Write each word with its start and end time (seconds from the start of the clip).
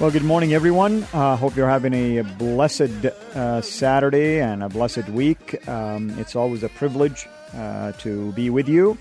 Well, 0.00 0.12
good 0.12 0.22
morning, 0.22 0.54
everyone. 0.54 1.04
Uh, 1.12 1.34
hope 1.34 1.56
you're 1.56 1.68
having 1.68 1.92
a 1.92 2.22
blessed 2.22 3.04
uh, 3.34 3.60
Saturday 3.60 4.40
and 4.40 4.62
a 4.62 4.68
blessed 4.68 5.08
week. 5.08 5.66
Um, 5.68 6.10
it's 6.20 6.36
always 6.36 6.62
a 6.62 6.68
privilege 6.68 7.26
uh, 7.52 7.90
to 7.98 8.30
be 8.34 8.48
with 8.48 8.68
you. 8.68 8.96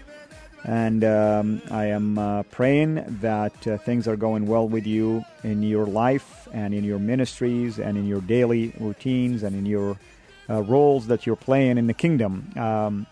And 0.64 1.04
um, 1.04 1.62
I 1.70 1.86
am 1.86 2.18
uh, 2.18 2.44
praying 2.50 3.20
that 3.22 3.68
uh, 3.68 3.78
things 3.78 4.08
are 4.08 4.16
going 4.16 4.48
well 4.48 4.68
with 4.68 4.88
you 4.88 5.24
in 5.44 5.62
your 5.62 5.86
life 5.86 6.48
and 6.52 6.74
in 6.74 6.84
your 6.84 6.98
ministries 6.98 7.78
and 7.78 7.96
in 7.96 8.08
your 8.08 8.22
daily 8.22 8.74
routines 8.80 9.44
and 9.44 9.56
in 9.56 9.68
your 9.68 10.00
uh, 10.50 10.64
roles 10.64 11.06
that 11.08 11.28
you're 11.28 11.36
playing 11.36 11.78
in 11.78 11.86
the 11.86 11.94
kingdom. 11.94 12.52
Um, 12.56 13.06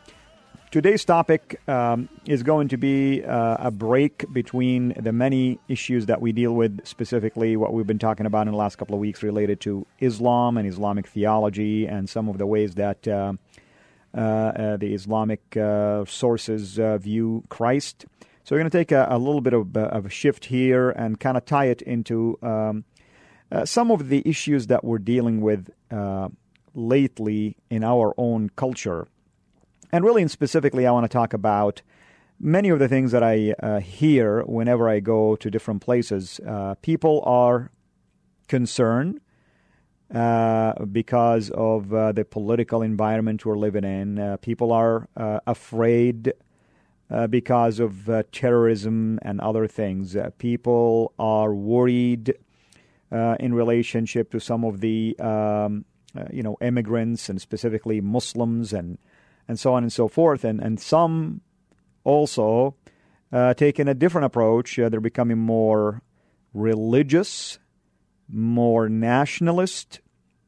Today's 0.76 1.06
topic 1.06 1.62
um, 1.70 2.10
is 2.26 2.44
going 2.44 2.68
to 2.68 2.76
be 2.76 3.24
uh, 3.24 3.56
a 3.60 3.72
break 3.72 4.26
between 4.34 4.90
the 5.02 5.14
many 5.14 5.58
issues 5.70 6.08
that 6.08 6.20
we 6.20 6.34
deal 6.34 6.54
with, 6.54 6.86
specifically 6.86 7.56
what 7.56 7.72
we've 7.72 7.88
been 7.88 7.98
talking 7.98 8.26
about 8.26 8.46
in 8.46 8.52
the 8.52 8.58
last 8.58 8.76
couple 8.76 8.94
of 8.94 9.00
weeks 9.00 9.24
related 9.24 9.62
to 9.62 9.88
Islam 10.02 10.58
and 10.58 10.68
Islamic 10.68 11.08
theology 11.08 11.88
and 11.88 12.10
some 12.10 12.28
of 12.28 12.38
the 12.38 12.46
ways 12.46 12.76
that 12.76 13.08
uh, 13.08 13.36
uh, 14.14 14.20
uh 14.20 14.76
the 14.76 14.94
Islamic 14.94 15.56
uh, 15.56 16.04
sources 16.04 16.78
uh, 16.78 16.98
view 16.98 17.46
Christ. 17.48 18.06
So 18.44 18.54
we're 18.54 18.60
going 18.60 18.70
to 18.70 18.78
take 18.78 18.92
a, 18.92 19.08
a 19.10 19.18
little 19.18 19.40
bit 19.40 19.54
of, 19.54 19.78
of, 19.78 20.06
a 20.06 20.10
shift 20.10 20.44
here 20.44 20.90
and 20.90 21.18
kind 21.18 21.38
of 21.38 21.46
tie 21.46 21.68
it 21.68 21.84
into 21.84 22.38
um, 22.42 22.84
some 23.64 23.92
of 23.92 24.10
the 24.10 24.22
issues 24.26 24.68
that 24.68 24.84
we're 24.84 24.98
dealing 24.98 25.40
with 25.40 25.70
lately 26.74 27.56
in 27.70 27.86
our 27.86 28.14
own 28.18 28.50
culture. 28.58 29.08
And 29.96 30.04
really, 30.04 30.22
and 30.22 30.30
specifically, 30.30 30.86
I 30.86 30.92
want 30.92 31.06
to 31.06 31.08
talk 31.08 31.32
about 31.32 31.82
many 32.38 32.68
of 32.68 32.80
the 32.80 32.90
things 32.90 33.14
that 33.14 33.24
I 33.24 33.54
uh, 33.64 33.80
hear 33.80 34.42
whenever 34.44 34.90
I 34.90 35.00
go 35.00 35.38
to 35.38 35.50
different 35.50 35.82
places. 35.82 36.42
Uh, 36.46 36.76
people 36.82 37.24
are 37.26 37.72
concerned 38.50 39.22
uh, 40.14 40.84
because 40.84 41.50
of 41.52 41.94
uh, 41.94 42.12
the 42.12 42.26
political 42.26 42.82
environment 42.82 43.46
we're 43.46 43.58
living 43.58 43.86
in. 43.86 44.20
Uh, 44.20 44.36
people 44.36 44.74
are 44.74 45.08
uh, 45.16 45.40
afraid 45.48 46.34
because 47.30 47.80
of 47.80 48.10
terrorism 48.34 49.18
and 49.22 49.40
other 49.40 49.66
things. 49.66 50.18
people 50.40 51.14
are 51.18 51.54
worried 51.54 52.36
in 53.40 53.54
relationship 53.54 54.30
to 54.32 54.42
some 54.42 54.66
of 54.66 54.82
the 54.82 55.18
um, 55.20 55.86
you 56.34 56.44
know 56.44 56.58
immigrants 56.60 57.30
and 57.30 57.40
specifically 57.40 58.02
Muslims 58.02 58.74
and 58.74 58.98
and 59.48 59.60
so 59.60 59.74
on 59.74 59.84
and 59.84 59.94
so 59.94 60.08
forth. 60.08 60.44
And, 60.44 60.60
and 60.60 60.80
some 60.80 61.42
also 62.04 62.76
uh, 63.32 63.54
taking 63.54 63.88
a 63.88 63.94
different 63.94 64.26
approach. 64.26 64.80
Uh, 64.80 64.90
they're 64.90 65.00
becoming 65.00 65.38
more 65.38 66.02
religious, 66.54 67.60
more 68.30 68.88
nationalist, 68.88 70.00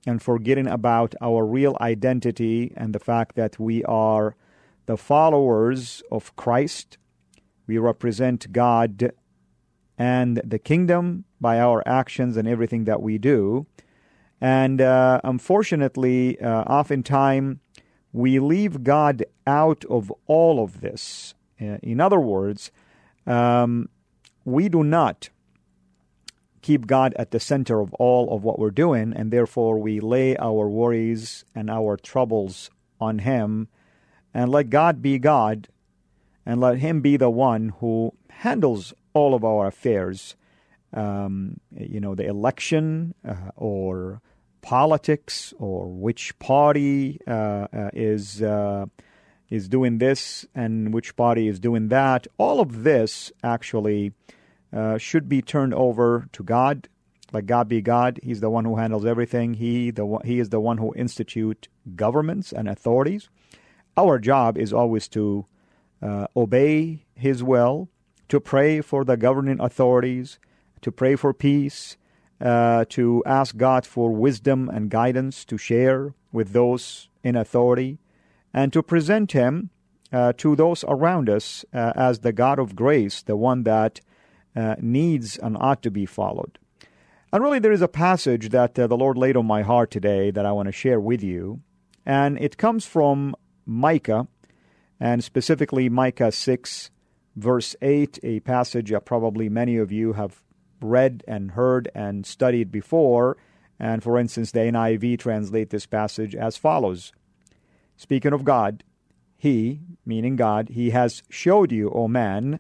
and 0.06 0.22
forgetting 0.22 0.68
about 0.68 1.16
our 1.22 1.46
real 1.46 1.76
identity 1.82 2.72
and 2.78 2.94
the 2.96 3.00
fact 3.00 3.36
that 3.36 3.60
we 3.60 3.84
are 3.84 4.36
the 4.86 4.98
followers 4.98 6.02
of 6.12 6.34
Christ. 6.38 6.98
We 7.68 7.78
represent 7.78 8.54
God 8.54 9.12
and 9.98 10.42
the 10.46 10.60
kingdom 10.60 11.26
by 11.42 11.60
our 11.60 11.84
actions 11.86 12.38
and 12.38 12.48
everything 12.48 12.86
that 12.86 13.02
we 13.02 13.18
do. 13.18 13.68
And 14.40 14.80
uh, 14.80 15.20
unfortunately, 15.24 16.40
uh, 16.40 16.62
oftentimes 16.64 17.58
we 18.14 18.40
leave 18.40 18.84
God 18.84 19.26
out 19.46 19.86
of 19.86 20.12
all 20.26 20.64
of 20.64 20.82
this. 20.82 21.34
Uh, 21.62 21.78
in 21.82 22.00
other 22.00 22.20
words, 22.20 22.72
um, 23.26 23.90
we 24.46 24.70
do 24.70 24.84
not 24.84 25.30
keep 26.62 26.88
God 26.88 27.14
at 27.18 27.32
the 27.32 27.40
center 27.40 27.80
of 27.80 27.94
all 27.96 28.34
of 28.36 28.44
what 28.44 28.60
we're 28.60 28.72
doing, 28.72 29.14
and 29.14 29.32
therefore 29.32 29.80
we 29.80 30.00
lay 30.00 30.36
our 30.38 30.68
worries 30.68 31.46
and 31.56 31.70
our 31.70 31.98
troubles 31.98 32.70
on 33.00 33.20
Him 33.20 33.68
and 34.34 34.52
let 34.52 34.70
God 34.70 35.02
be 35.02 35.20
God 35.20 35.68
and 36.46 36.60
let 36.60 36.80
Him 36.80 37.02
be 37.02 37.18
the 37.18 37.30
one 37.30 37.70
who 37.80 38.14
handles 38.30 38.94
all 39.14 39.34
of 39.34 39.44
our 39.44 39.68
affairs. 39.68 40.36
Um, 40.94 41.60
you 41.76 42.00
know, 42.00 42.16
the 42.16 42.26
election 42.26 43.14
uh, 43.28 43.52
or 43.56 44.22
politics 44.62 45.54
or 45.60 45.88
which 45.88 46.38
party 46.40 47.20
uh, 47.28 47.68
uh, 47.72 47.90
is 47.94 48.42
uh, 48.42 48.86
is 49.50 49.70
doing 49.70 49.98
this 49.98 50.46
and 50.54 50.94
which 50.94 51.16
party 51.16 51.48
is 51.48 51.60
doing 51.60 51.88
that. 51.90 52.28
All 52.38 52.60
of 52.60 52.84
this 52.84 53.32
actually 53.44 54.14
uh, 54.74 54.98
should 54.98 55.30
be 55.30 55.42
turned 55.42 55.74
over 55.74 56.28
to 56.34 56.44
God. 56.44 56.90
Let 57.32 57.46
God 57.46 57.68
be 57.68 57.82
God. 57.82 58.20
He's 58.24 58.40
the 58.40 58.50
one 58.50 58.66
who 58.66 58.78
handles 58.78 59.06
everything. 59.06 59.56
He 59.56 59.92
the 59.92 60.20
he 60.24 60.40
is 60.40 60.50
the 60.50 60.60
one 60.60 60.78
who 60.78 60.94
institute 60.96 61.68
governments 61.96 62.52
and 62.52 62.68
authorities. 62.68 63.30
Our 63.96 64.20
job 64.20 64.58
is 64.58 64.72
always 64.72 65.08
to 65.10 65.46
uh, 66.02 66.28
obey 66.36 67.06
His 67.16 67.44
will, 67.44 67.90
to 68.30 68.40
pray 68.40 68.82
for 68.82 69.04
the 69.04 69.18
governing 69.18 69.60
authorities, 69.60 70.40
to 70.82 70.92
pray 70.92 71.16
for 71.16 71.34
peace, 71.34 71.98
uh, 72.40 72.86
to 72.90 73.24
ask 73.26 73.58
God 73.58 73.86
for 73.86 74.12
wisdom 74.12 74.70
and 74.70 74.90
guidance 74.90 75.44
to 75.46 75.58
share 75.58 76.14
with 76.32 76.54
those 76.54 77.10
in 77.24 77.36
authority, 77.36 77.98
and 78.54 78.72
to 78.74 78.84
present 78.84 79.32
Him 79.32 79.70
uh, 80.12 80.34
to 80.38 80.56
those 80.56 80.84
around 80.88 81.30
us 81.30 81.66
uh, 81.74 81.94
as 81.96 82.20
the 82.20 82.32
God 82.32 82.60
of 82.60 82.76
grace, 82.76 83.22
the 83.22 83.36
one 83.36 83.64
that 83.64 84.02
uh, 84.56 84.76
needs 84.80 85.38
and 85.38 85.58
ought 85.60 85.82
to 85.84 85.92
be 85.92 86.06
followed. 86.06 86.58
And 87.34 87.44
really, 87.44 87.60
there 87.60 87.72
is 87.72 87.82
a 87.82 87.88
passage 87.88 88.50
that 88.50 88.80
uh, 88.80 88.88
the 88.88 88.98
Lord 88.98 89.18
laid 89.18 89.36
on 89.36 89.46
my 89.46 89.62
heart 89.62 89.92
today 89.92 90.32
that 90.32 90.46
I 90.46 90.52
want 90.52 90.68
to 90.68 90.72
share 90.72 91.00
with 91.00 91.22
you, 91.22 91.62
and 92.06 92.40
it 92.40 92.58
comes 92.58 92.86
from 92.86 93.36
Micah, 93.66 94.28
and 95.00 95.24
specifically 95.24 95.90
Micah 95.90 96.32
6, 96.32 96.90
verse 97.36 97.76
8, 97.82 98.20
a 98.24 98.40
passage 98.40 98.92
that 98.92 99.06
probably 99.06 99.50
many 99.50 99.78
of 99.78 99.92
you 99.92 100.14
have 100.14 100.42
read 100.82 101.24
and 101.28 101.52
heard 101.52 101.90
and 101.94 102.26
studied 102.26 102.72
before. 102.72 103.38
And 103.80 104.04
for 104.04 104.18
instance, 104.18 104.52
the 104.52 104.60
NIV 104.60 105.20
translate 105.20 105.70
this 105.70 105.86
passage 105.86 106.36
as 106.36 106.58
follows 106.58 107.12
Speaking 107.96 108.34
of 108.34 108.44
God, 108.44 108.84
He, 109.36 109.82
meaning 110.06 110.36
God, 110.36 110.70
He 110.70 110.92
has 110.92 111.24
showed 111.30 111.72
you, 111.72 111.90
O 111.90 112.08
man, 112.08 112.60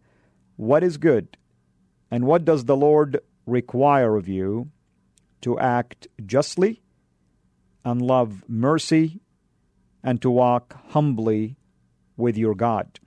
what 0.55 0.83
is 0.83 0.97
good, 0.97 1.37
and 2.09 2.25
what 2.25 2.43
does 2.43 2.65
the 2.65 2.75
Lord 2.75 3.19
require 3.45 4.15
of 4.15 4.27
you 4.27 4.71
to 5.41 5.59
act 5.59 6.07
justly, 6.25 6.81
and 7.85 8.01
love 8.01 8.43
mercy, 8.47 9.21
and 10.03 10.21
to 10.21 10.29
walk 10.29 10.75
humbly 10.89 11.55
with 12.17 12.37
your 12.37 12.55
God. 12.55 12.99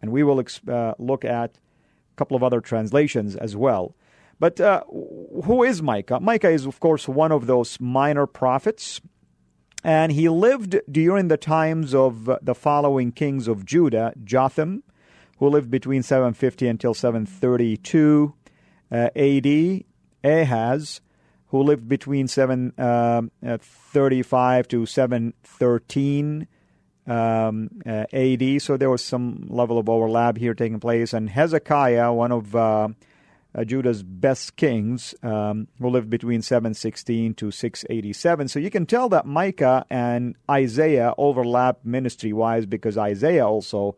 And 0.00 0.12
we 0.12 0.22
will 0.22 0.44
uh, 0.68 0.94
look 0.98 1.24
at 1.24 1.56
a 1.56 2.16
couple 2.16 2.36
of 2.36 2.42
other 2.42 2.60
translations 2.60 3.34
as 3.34 3.56
well. 3.56 3.94
But 4.40 4.58
uh, 4.58 4.82
who 4.88 5.62
is 5.62 5.82
Micah? 5.82 6.18
Micah 6.18 6.48
is, 6.48 6.64
of 6.64 6.80
course, 6.80 7.06
one 7.06 7.30
of 7.30 7.46
those 7.46 7.78
minor 7.78 8.26
prophets. 8.26 9.02
And 9.84 10.12
he 10.12 10.30
lived 10.30 10.80
during 10.90 11.28
the 11.28 11.36
times 11.36 11.94
of 11.94 12.30
the 12.42 12.54
following 12.54 13.12
kings 13.12 13.46
of 13.46 13.66
Judah 13.66 14.14
Jotham, 14.24 14.82
who 15.38 15.48
lived 15.48 15.70
between 15.70 16.02
750 16.02 16.66
until 16.66 16.94
732 16.94 18.34
uh, 18.90 19.10
AD, 19.14 19.84
Ahaz, 20.24 21.02
who 21.48 21.62
lived 21.62 21.86
between 21.88 22.28
735 22.28 24.64
uh, 24.64 24.68
to 24.68 24.86
713 24.86 26.48
um, 27.06 27.70
uh, 27.86 28.04
AD. 28.12 28.62
So 28.62 28.76
there 28.76 28.90
was 28.90 29.04
some 29.04 29.46
level 29.48 29.78
of 29.78 29.88
overlap 29.88 30.38
here 30.38 30.54
taking 30.54 30.80
place. 30.80 31.12
And 31.12 31.28
Hezekiah, 31.28 32.12
one 32.12 32.32
of 32.32 32.54
uh, 33.54 33.64
Judah's 33.64 34.02
best 34.02 34.56
kings, 34.56 35.14
um, 35.22 35.68
who 35.78 35.88
lived 35.88 36.10
between 36.10 36.42
716 36.42 37.34
to 37.34 37.50
687. 37.50 38.48
So 38.48 38.58
you 38.58 38.70
can 38.70 38.86
tell 38.86 39.08
that 39.08 39.26
Micah 39.26 39.84
and 39.90 40.36
Isaiah 40.50 41.14
overlap 41.18 41.78
ministry 41.84 42.32
wise 42.32 42.66
because 42.66 42.96
Isaiah 42.96 43.46
also 43.46 43.96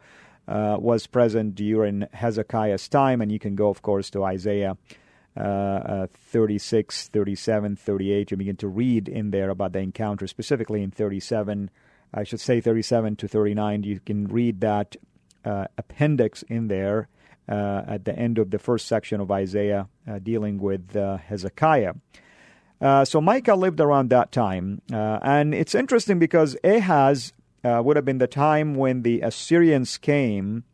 uh, 0.49 0.77
was 0.79 1.07
present 1.07 1.55
during 1.55 2.07
Hezekiah's 2.13 2.89
time. 2.89 3.21
And 3.21 3.31
you 3.31 3.39
can 3.39 3.55
go, 3.55 3.69
of 3.69 3.83
course, 3.83 4.11
to 4.11 4.25
Isaiah. 4.25 4.77
Uh, 5.35 5.41
uh, 5.41 6.07
36, 6.13 7.09
37, 7.09 7.77
38. 7.77 8.31
You 8.31 8.37
begin 8.37 8.57
to 8.57 8.69
read 8.69 9.09
in 9.09 9.31
there 9.31 9.49
about 9.49 9.73
the 9.73 9.79
encounter, 9.79 10.27
specifically 10.27 10.83
in 10.83 10.91
37 10.91 11.71
I 12.15 12.25
should 12.25 12.41
say 12.41 12.61
37 12.61 13.17
to 13.17 13.29
39. 13.29 13.83
You 13.85 14.01
can 14.01 14.27
read 14.27 14.61
that 14.61 14.97
uh, 15.45 15.67
appendix 15.79 16.43
in 16.43 16.69
there 16.69 17.09
uh, 17.53 17.85
at 17.87 18.05
the 18.07 18.19
end 18.19 18.39
of 18.39 18.51
the 18.51 18.59
first 18.59 18.87
section 18.87 19.21
of 19.21 19.31
Isaiah 19.31 19.89
uh, 20.09 20.19
dealing 20.19 20.59
with 20.59 20.97
uh, 20.97 21.19
Hezekiah. 21.19 21.95
Uh, 22.81 23.05
so 23.05 23.21
Micah 23.21 23.55
lived 23.55 23.81
around 23.81 24.09
that 24.11 24.33
time. 24.33 24.81
Uh, 24.93 25.19
and 25.23 25.55
it's 25.55 25.75
interesting 25.75 26.19
because 26.19 26.57
Ahaz 26.65 27.33
would 27.65 27.95
have 27.95 28.05
been 28.05 28.19
the 28.19 28.27
time 28.27 28.75
when 28.75 29.03
the 29.03 29.21
Assyrians 29.21 29.99
came 29.99 30.65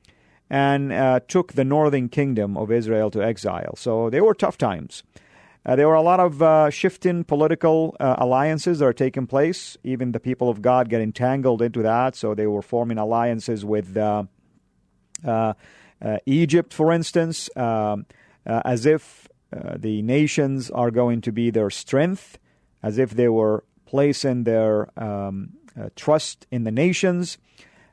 and 0.49 0.91
took 1.29 1.53
the 1.53 1.65
northern 1.65 2.09
kingdom 2.09 2.57
of 2.57 2.73
Israel 2.73 3.11
to 3.11 3.23
exile. 3.23 3.75
So 3.77 4.09
they 4.09 4.23
were 4.23 4.33
tough 4.33 4.57
times. 4.57 5.03
Uh, 5.67 5.77
there 5.77 5.87
were 5.87 5.95
a 5.95 6.03
lot 6.03 6.19
of 6.19 6.41
uh, 6.41 6.71
shifting 6.71 7.25
political 7.25 7.95
uh, 8.01 8.15
alliances 8.17 8.79
that 8.79 8.87
are 8.87 8.95
taking 8.95 9.27
place. 9.27 9.77
Even 9.85 10.13
the 10.13 10.21
people 10.21 10.49
of 10.49 10.63
God 10.63 10.89
get 10.89 11.03
entangled 11.03 11.61
into 11.61 11.83
that. 11.83 12.17
So 12.17 12.35
they 12.35 12.47
were 12.47 12.63
forming 12.63 12.97
alliances 12.97 13.67
with 13.67 13.95
uh, 13.95 14.25
uh, 15.27 15.31
uh, 15.31 15.55
Uh, 16.01 16.19
Egypt, 16.27 16.73
for 16.73 16.93
instance, 16.93 17.51
um, 17.57 18.07
uh, 18.47 18.63
as 18.65 18.87
if 18.87 19.29
uh, 19.53 19.77
the 19.77 20.03
nations 20.03 20.71
are 20.71 20.91
going 20.91 21.21
to 21.23 21.33
be 21.33 21.51
their 21.51 21.71
strength, 21.71 22.39
as 22.83 22.99
if 22.99 23.11
they 23.11 23.29
were 23.29 23.65
placing 23.87 24.45
their 24.45 24.89
um, 25.03 25.51
trust 25.97 26.47
in 26.51 26.65
the 26.65 26.71
nations. 26.71 27.39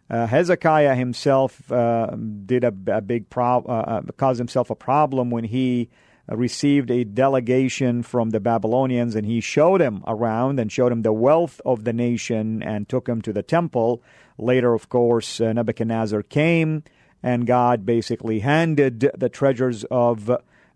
Hezekiah 0.09 0.93
himself 0.93 1.63
did 1.67 2.63
a, 2.63 2.73
a 2.87 3.01
big 3.01 3.27
pro- 3.31 4.03
caused 4.17 4.37
himself 4.37 4.69
a 4.69 4.75
problem 4.75 5.31
when 5.31 5.45
he 5.45 5.89
received 6.29 6.91
a 6.91 7.03
delegation 7.03 8.03
from 8.03 8.31
the 8.31 8.39
Babylonians, 8.39 9.15
and 9.15 9.25
he 9.25 9.39
showed 9.41 9.81
him 9.81 10.03
around 10.07 10.59
and 10.59 10.71
showed 10.71 10.91
him 10.91 11.01
the 11.01 11.13
wealth 11.13 11.61
of 11.65 11.83
the 11.83 11.93
nation 11.93 12.63
and 12.63 12.89
took 12.89 13.07
him 13.07 13.21
to 13.21 13.33
the 13.33 13.43
temple. 13.43 14.01
Later, 14.37 14.73
of 14.73 14.89
course, 14.89 15.39
uh, 15.39 15.53
Nebuchadnezzar 15.53 16.23
came, 16.23 16.83
and 17.25 17.47
God 17.47 17.87
basically 17.87 18.41
handed 18.41 19.11
the 19.17 19.29
treasures 19.29 19.83
of 19.85 20.29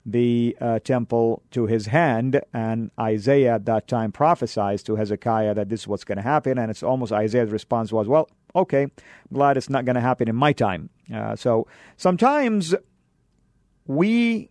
the 0.03 0.57
uh, 0.59 0.79
temple 0.79 1.43
to 1.51 1.67
his 1.67 1.85
hand. 1.85 2.41
And 2.51 2.89
Isaiah 2.99 3.53
at 3.53 3.65
that 3.65 3.87
time 3.87 4.11
prophesied 4.11 4.79
to 4.85 4.95
Hezekiah 4.95 5.53
that 5.53 5.69
this 5.69 5.81
is 5.81 5.87
what's 5.87 6.03
going 6.03 6.15
to 6.15 6.23
happen. 6.23 6.57
And 6.57 6.71
it's 6.71 6.81
almost 6.81 7.11
Isaiah's 7.11 7.51
response 7.51 7.93
was, 7.93 8.07
Well, 8.07 8.27
okay, 8.55 8.81
I'm 8.81 8.91
glad 9.31 9.57
it's 9.57 9.69
not 9.69 9.85
going 9.85 9.93
to 9.93 10.01
happen 10.01 10.27
in 10.27 10.35
my 10.35 10.51
time. 10.51 10.89
Uh, 11.13 11.35
so 11.35 11.67
sometimes 11.97 12.73
we 13.85 14.49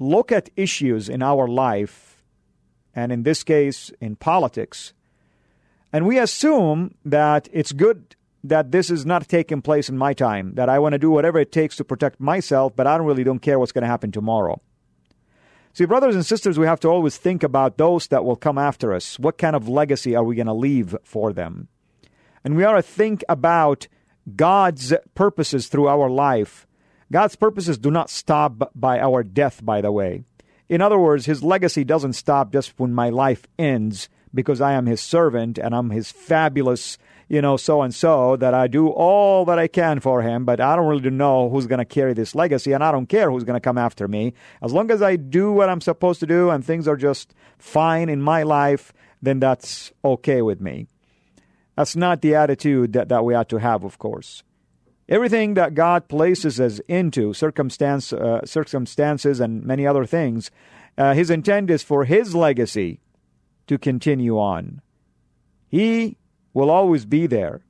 look 0.00 0.32
at 0.32 0.50
issues 0.56 1.08
in 1.08 1.22
our 1.22 1.46
life, 1.46 2.24
and 2.92 3.12
in 3.12 3.22
this 3.22 3.44
case, 3.44 3.92
in 4.00 4.16
politics, 4.16 4.94
and 5.92 6.08
we 6.08 6.18
assume 6.18 6.96
that 7.04 7.48
it's 7.52 7.70
good 7.70 8.16
that 8.42 8.72
this 8.72 8.90
is 8.90 9.04
not 9.04 9.28
taking 9.28 9.62
place 9.62 9.88
in 9.88 9.98
my 9.98 10.14
time, 10.14 10.54
that 10.54 10.68
I 10.68 10.78
want 10.78 10.94
to 10.94 10.98
do 10.98 11.10
whatever 11.10 11.38
it 11.38 11.52
takes 11.52 11.76
to 11.76 11.84
protect 11.84 12.20
myself, 12.20 12.74
but 12.74 12.86
I 12.86 12.96
don't 12.96 13.06
really 13.06 13.24
don't 13.24 13.40
care 13.40 13.58
what's 13.58 13.72
going 13.72 13.82
to 13.82 13.88
happen 13.88 14.12
tomorrow. 14.12 14.60
See, 15.72 15.84
brothers 15.84 16.14
and 16.14 16.26
sisters, 16.26 16.58
we 16.58 16.66
have 16.66 16.80
to 16.80 16.88
always 16.88 17.16
think 17.16 17.42
about 17.42 17.78
those 17.78 18.08
that 18.08 18.24
will 18.24 18.36
come 18.36 18.58
after 18.58 18.92
us. 18.92 19.18
What 19.18 19.38
kind 19.38 19.54
of 19.54 19.68
legacy 19.68 20.16
are 20.16 20.24
we 20.24 20.34
going 20.34 20.46
to 20.46 20.52
leave 20.52 20.96
for 21.04 21.32
them? 21.32 21.68
And 22.42 22.56
we 22.56 22.64
ought 22.64 22.74
to 22.74 22.82
think 22.82 23.22
about 23.28 23.86
God's 24.34 24.92
purposes 25.14 25.68
through 25.68 25.88
our 25.88 26.08
life 26.10 26.66
God's 27.12 27.34
purposes 27.34 27.78
do 27.78 27.90
not 27.90 28.08
stop 28.08 28.70
by 28.74 29.00
our 29.00 29.24
death, 29.24 29.64
by 29.64 29.80
the 29.80 29.90
way. 29.90 30.22
In 30.68 30.80
other 30.80 30.98
words, 30.98 31.26
his 31.26 31.42
legacy 31.42 31.82
doesn't 31.82 32.12
stop 32.12 32.52
just 32.52 32.78
when 32.78 32.94
my 32.94 33.10
life 33.10 33.46
ends 33.58 34.08
because 34.34 34.60
I 34.60 34.72
am 34.72 34.86
his 34.86 35.00
servant 35.00 35.58
and 35.58 35.74
I'm 35.74 35.90
his 35.90 36.10
fabulous, 36.10 36.98
you 37.28 37.42
know, 37.42 37.56
so 37.56 37.82
and 37.82 37.94
so 37.94 38.36
that 38.36 38.54
I 38.54 38.66
do 38.66 38.88
all 38.88 39.44
that 39.46 39.58
I 39.58 39.66
can 39.66 40.00
for 40.00 40.22
him, 40.22 40.44
but 40.44 40.60
I 40.60 40.76
don't 40.76 40.86
really 40.86 41.10
know 41.10 41.48
who's 41.50 41.66
going 41.66 41.78
to 41.78 41.84
carry 41.84 42.14
this 42.14 42.34
legacy 42.34 42.72
and 42.72 42.82
I 42.84 42.92
don't 42.92 43.08
care 43.08 43.30
who's 43.30 43.44
going 43.44 43.56
to 43.56 43.60
come 43.60 43.78
after 43.78 44.08
me. 44.08 44.34
As 44.62 44.72
long 44.72 44.90
as 44.90 45.02
I 45.02 45.16
do 45.16 45.52
what 45.52 45.68
I'm 45.68 45.80
supposed 45.80 46.20
to 46.20 46.26
do 46.26 46.50
and 46.50 46.64
things 46.64 46.86
are 46.86 46.96
just 46.96 47.34
fine 47.58 48.08
in 48.08 48.22
my 48.22 48.42
life, 48.42 48.92
then 49.20 49.40
that's 49.40 49.92
okay 50.04 50.42
with 50.42 50.60
me. 50.60 50.86
That's 51.76 51.96
not 51.96 52.20
the 52.20 52.34
attitude 52.34 52.92
that, 52.92 53.08
that 53.08 53.24
we 53.24 53.34
ought 53.34 53.48
to 53.50 53.58
have, 53.58 53.84
of 53.84 53.98
course. 53.98 54.42
Everything 55.08 55.54
that 55.54 55.74
God 55.74 56.08
places 56.08 56.60
us 56.60 56.78
into, 56.86 57.32
circumstance, 57.32 58.12
uh, 58.12 58.44
circumstances, 58.44 59.40
and 59.40 59.64
many 59.64 59.84
other 59.84 60.06
things, 60.06 60.52
uh, 60.96 61.14
His 61.14 61.30
intent 61.30 61.68
is 61.68 61.82
for 61.82 62.04
His 62.04 62.34
legacy 62.34 63.00
to 63.70 63.78
continue 63.78 64.36
on. 64.36 64.82
He 65.68 66.16
will 66.52 66.70
always 66.70 67.04
be 67.04 67.28
there. 67.28 67.60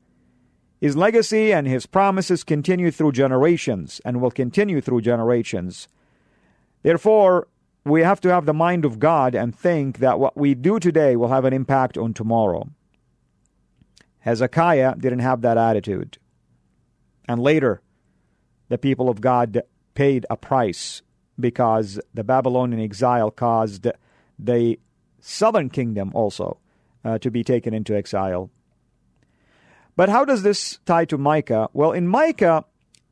His 0.80 0.96
legacy 0.96 1.52
and 1.52 1.66
His 1.66 1.84
promises 1.84 2.42
continue 2.42 2.90
through 2.90 3.12
generations 3.12 4.00
and 4.02 4.18
will 4.18 4.30
continue 4.30 4.80
through 4.80 5.02
generations. 5.02 5.88
Therefore, 6.82 7.48
we 7.84 8.00
have 8.00 8.18
to 8.22 8.30
have 8.30 8.46
the 8.46 8.54
mind 8.54 8.86
of 8.86 8.98
God 8.98 9.34
and 9.34 9.54
think 9.54 9.98
that 9.98 10.18
what 10.18 10.38
we 10.38 10.54
do 10.54 10.80
today 10.80 11.16
will 11.16 11.28
have 11.28 11.44
an 11.44 11.52
impact 11.52 11.98
on 11.98 12.14
tomorrow. 12.14 12.70
Hezekiah 14.20 14.96
didn't 14.96 15.18
have 15.18 15.42
that 15.42 15.58
attitude. 15.58 16.16
And 17.28 17.42
later, 17.42 17.82
the 18.70 18.78
people 18.78 19.10
of 19.10 19.20
God 19.20 19.60
paid 19.92 20.24
a 20.30 20.38
price 20.38 21.02
because 21.38 22.00
the 22.14 22.24
Babylonian 22.24 22.80
exile 22.80 23.30
caused 23.30 23.86
the 24.38 24.78
southern 25.20 25.70
kingdom 25.70 26.10
also 26.14 26.58
uh, 27.04 27.18
to 27.18 27.30
be 27.30 27.44
taken 27.44 27.74
into 27.74 27.96
exile. 27.96 28.50
But 29.96 30.08
how 30.08 30.24
does 30.24 30.42
this 30.42 30.78
tie 30.86 31.04
to 31.06 31.18
Micah? 31.18 31.68
Well, 31.72 31.92
in 31.92 32.06
Micah 32.06 32.64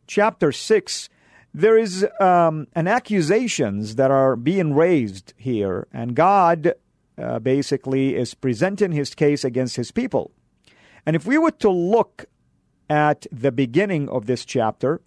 chapter 0.06 0.52
6, 0.52 1.08
there 1.52 1.76
is 1.76 2.06
um, 2.20 2.66
an 2.74 2.86
accusations 2.86 3.96
that 3.96 4.10
are 4.10 4.36
being 4.36 4.74
raised 4.74 5.34
here, 5.36 5.86
and 5.92 6.14
God 6.14 6.74
uh, 7.16 7.38
basically 7.40 8.14
is 8.14 8.34
presenting 8.34 8.92
his 8.92 9.14
case 9.14 9.44
against 9.44 9.76
his 9.76 9.90
people. 9.90 10.30
And 11.04 11.16
if 11.16 11.26
we 11.26 11.38
were 11.38 11.50
to 11.52 11.70
look 11.70 12.26
at 12.88 13.26
the 13.32 13.52
beginning 13.52 14.08
of 14.08 14.26
this 14.26 14.44
chapter, 14.44 15.00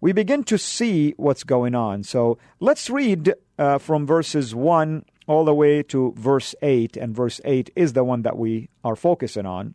we 0.00 0.12
begin 0.12 0.44
to 0.44 0.56
see 0.56 1.14
what's 1.16 1.44
going 1.44 1.74
on. 1.74 2.02
So 2.02 2.38
let's 2.60 2.88
read 2.88 3.34
uh, 3.58 3.78
from 3.78 4.06
verses 4.06 4.54
1 4.54 5.04
all 5.30 5.44
the 5.44 5.54
way 5.54 5.80
to 5.80 6.12
verse 6.16 6.56
8, 6.60 6.96
and 6.96 7.14
verse 7.14 7.40
8 7.44 7.70
is 7.76 7.92
the 7.92 8.02
one 8.02 8.22
that 8.22 8.36
we 8.36 8.68
are 8.82 8.96
focusing 8.96 9.46
on. 9.46 9.74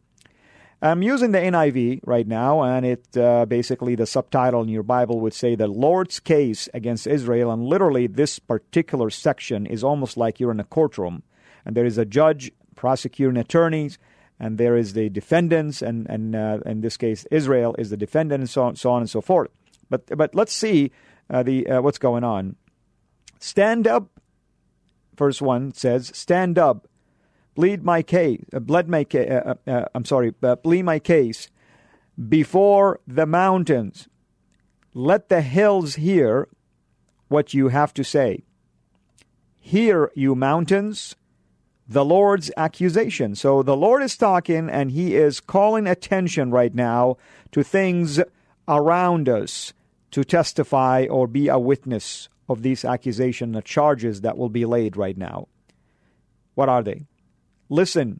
I'm 0.81 1.01
using 1.01 1.31
the 1.31 1.37
NIV 1.37 2.01
right 2.03 2.27
now, 2.27 2.61
and 2.61 2.85
it 2.85 3.15
uh, 3.15 3.45
basically 3.45 3.95
the 3.95 4.05
subtitle 4.05 4.63
in 4.63 4.67
your 4.67 4.83
Bible 4.83 5.21
would 5.21 5.33
say 5.33 5.55
the 5.55 5.67
Lord's 5.67 6.19
case 6.19 6.67
against 6.73 7.07
Israel. 7.07 7.51
And 7.51 7.63
literally, 7.63 8.05
this 8.05 8.37
particular 8.37 9.09
section 9.09 9.65
is 9.65 9.81
almost 9.81 10.17
like 10.17 10.41
you're 10.41 10.51
in 10.51 10.59
a 10.59 10.65
courtroom, 10.65 11.23
and 11.63 11.73
there 11.73 11.85
is 11.85 11.97
a 11.97 12.03
judge, 12.03 12.51
prosecuting 12.75 13.37
attorneys, 13.37 13.97
and 14.37 14.57
there 14.57 14.75
is 14.75 14.91
the 14.91 15.07
defendants, 15.09 15.81
and, 15.81 16.05
and 16.09 16.35
uh, 16.35 16.59
in 16.65 16.81
this 16.81 16.97
case, 16.97 17.25
Israel 17.31 17.77
is 17.79 17.91
the 17.91 17.97
defendant, 17.97 18.41
and 18.41 18.49
so 18.49 18.63
on, 18.63 18.75
so 18.75 18.91
on 18.91 19.01
and 19.01 19.09
so 19.09 19.21
forth. 19.21 19.51
But, 19.89 20.05
but 20.17 20.35
let's 20.35 20.51
see 20.53 20.91
uh, 21.29 21.43
the, 21.43 21.65
uh, 21.65 21.81
what's 21.81 21.97
going 21.97 22.25
on. 22.25 22.57
Stand 23.39 23.87
up, 23.87 24.09
verse 25.17 25.41
1 25.41 25.73
says, 25.73 26.11
Stand 26.13 26.57
up, 26.57 26.87
plead 27.55 27.83
my 27.83 28.01
case, 28.01 28.43
uh, 28.53 28.59
plead 28.59 28.87
my 28.87 29.03
case, 29.03 29.29
uh, 29.29 29.55
uh, 29.67 29.85
I'm 29.93 30.05
sorry, 30.05 30.31
plead 30.31 30.83
my 30.83 30.99
case 30.99 31.49
before 32.29 32.99
the 33.07 33.25
mountains. 33.25 34.07
Let 34.93 35.29
the 35.29 35.41
hills 35.41 35.95
hear 35.95 36.47
what 37.27 37.53
you 37.53 37.67
have 37.69 37.93
to 37.95 38.03
say. 38.03 38.45
Hear, 39.59 40.11
you 40.15 40.35
mountains, 40.35 41.15
the 41.87 42.05
Lord's 42.05 42.51
accusation. 42.57 43.35
So 43.35 43.61
the 43.61 43.75
Lord 43.75 44.03
is 44.03 44.17
talking 44.17 44.69
and 44.69 44.91
he 44.91 45.15
is 45.15 45.39
calling 45.39 45.87
attention 45.87 46.51
right 46.51 46.73
now 46.73 47.17
to 47.51 47.63
things 47.63 48.19
around 48.67 49.29
us 49.29 49.73
to 50.11 50.23
testify 50.23 51.05
or 51.09 51.27
be 51.27 51.47
a 51.47 51.59
witness 51.59 52.29
of 52.47 52.61
these 52.61 52.85
accusations, 52.85 53.55
the 53.55 53.61
charges 53.61 54.21
that 54.21 54.37
will 54.37 54.49
be 54.49 54.65
laid 54.65 54.97
right 54.97 55.17
now. 55.17 55.47
What 56.53 56.69
are 56.69 56.83
they? 56.83 57.05
Listen, 57.69 58.19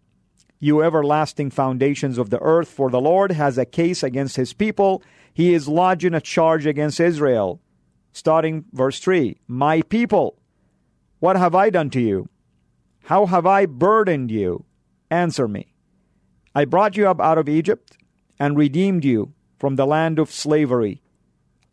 you 0.59 0.81
everlasting 0.81 1.51
foundations 1.51 2.17
of 2.17 2.29
the 2.29 2.39
earth, 2.41 2.69
for 2.69 2.89
the 2.89 3.01
Lord 3.01 3.31
has 3.31 3.57
a 3.57 3.65
case 3.65 4.03
against 4.03 4.35
his 4.35 4.53
people. 4.53 5.03
He 5.33 5.53
is 5.53 5.67
lodging 5.67 6.13
a 6.13 6.21
charge 6.21 6.65
against 6.65 6.99
Israel. 6.99 7.61
Starting 8.13 8.65
verse 8.71 8.99
3 8.99 9.37
My 9.47 9.81
people, 9.83 10.39
what 11.19 11.35
have 11.35 11.53
I 11.53 11.69
done 11.69 11.89
to 11.91 12.01
you? 12.01 12.29
How 13.03 13.25
have 13.27 13.45
I 13.45 13.65
burdened 13.65 14.31
you? 14.31 14.65
Answer 15.11 15.47
me. 15.47 15.73
I 16.55 16.65
brought 16.65 16.97
you 16.97 17.07
up 17.07 17.19
out 17.19 17.37
of 17.37 17.49
Egypt 17.49 17.97
and 18.39 18.57
redeemed 18.57 19.05
you 19.05 19.33
from 19.59 19.75
the 19.75 19.85
land 19.85 20.17
of 20.17 20.31
slavery. 20.31 21.01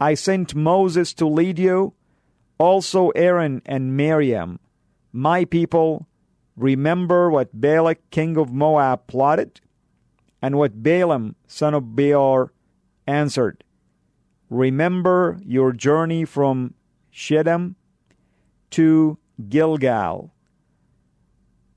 I 0.00 0.14
sent 0.14 0.54
Moses 0.54 1.14
to 1.14 1.26
lead 1.26 1.58
you, 1.58 1.94
also 2.58 3.10
Aaron 3.10 3.62
and 3.66 3.96
Miriam. 3.96 4.60
My 5.12 5.44
people, 5.44 6.06
remember 6.56 7.30
what 7.30 7.60
Balak 7.60 8.10
king 8.10 8.36
of 8.36 8.52
Moab 8.52 9.06
plotted, 9.06 9.60
and 10.40 10.56
what 10.56 10.82
Balaam 10.82 11.36
son 11.46 11.74
of 11.74 11.94
Beor 11.94 12.52
answered. 13.06 13.64
Remember 14.50 15.38
your 15.44 15.72
journey 15.72 16.24
from 16.24 16.74
Shittim 17.10 17.76
to 18.70 19.18
Gilgal, 19.48 20.32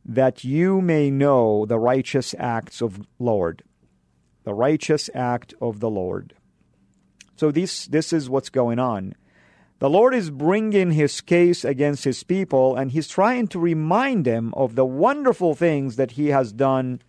that 0.03 0.43
you 0.43 0.81
may 0.81 1.09
know 1.09 1.65
the 1.65 1.79
righteous 1.79 2.35
acts 2.37 2.81
of 2.81 3.07
Lord, 3.19 3.63
the 4.43 4.53
righteous 4.53 5.09
act 5.13 5.53
of 5.61 5.79
the 5.79 5.89
Lord. 5.89 6.33
So 7.35 7.51
this 7.51 7.85
this 7.85 8.13
is 8.13 8.29
what's 8.29 8.49
going 8.49 8.79
on. 8.79 9.13
The 9.79 9.89
Lord 9.89 10.15
is 10.15 10.29
bringing 10.29 10.91
his 10.91 11.19
case 11.19 11.65
against 11.65 12.05
his 12.05 12.23
people, 12.23 12.75
and 12.77 12.91
he's 12.91 13.09
trying 13.09 13.47
to 13.49 13.59
remind 13.59 14.23
them 14.23 14.53
of 14.55 14.75
the 14.75 14.85
wonderful 14.85 15.53
things 15.53 15.97
that 15.97 16.11
he 16.11 16.27
has 16.27 16.53
done 16.53 17.01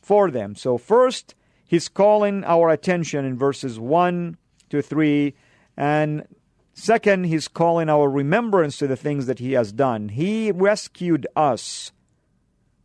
for 0.00 0.30
them. 0.30 0.54
So, 0.54 0.78
first, 0.78 1.34
he's 1.64 1.88
calling 1.88 2.44
our 2.44 2.70
attention 2.70 3.24
in 3.24 3.36
verses 3.36 3.80
1 3.80 4.36
to 4.70 4.82
3, 4.82 5.34
and 5.76 6.28
second, 6.72 7.24
he's 7.24 7.48
calling 7.48 7.88
our 7.88 8.08
remembrance 8.08 8.78
to 8.78 8.86
the 8.86 8.96
things 8.96 9.26
that 9.26 9.40
he 9.40 9.52
has 9.52 9.72
done. 9.72 10.10
He 10.10 10.52
rescued 10.52 11.26
us 11.34 11.90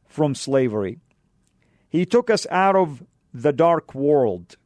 from 0.08 0.34
slavery, 0.34 1.00
he 1.90 2.06
took 2.06 2.32
us 2.32 2.48
out 2.50 2.76
of 2.76 3.04
the 3.34 3.54
dark 3.54 3.94
world 3.94 4.58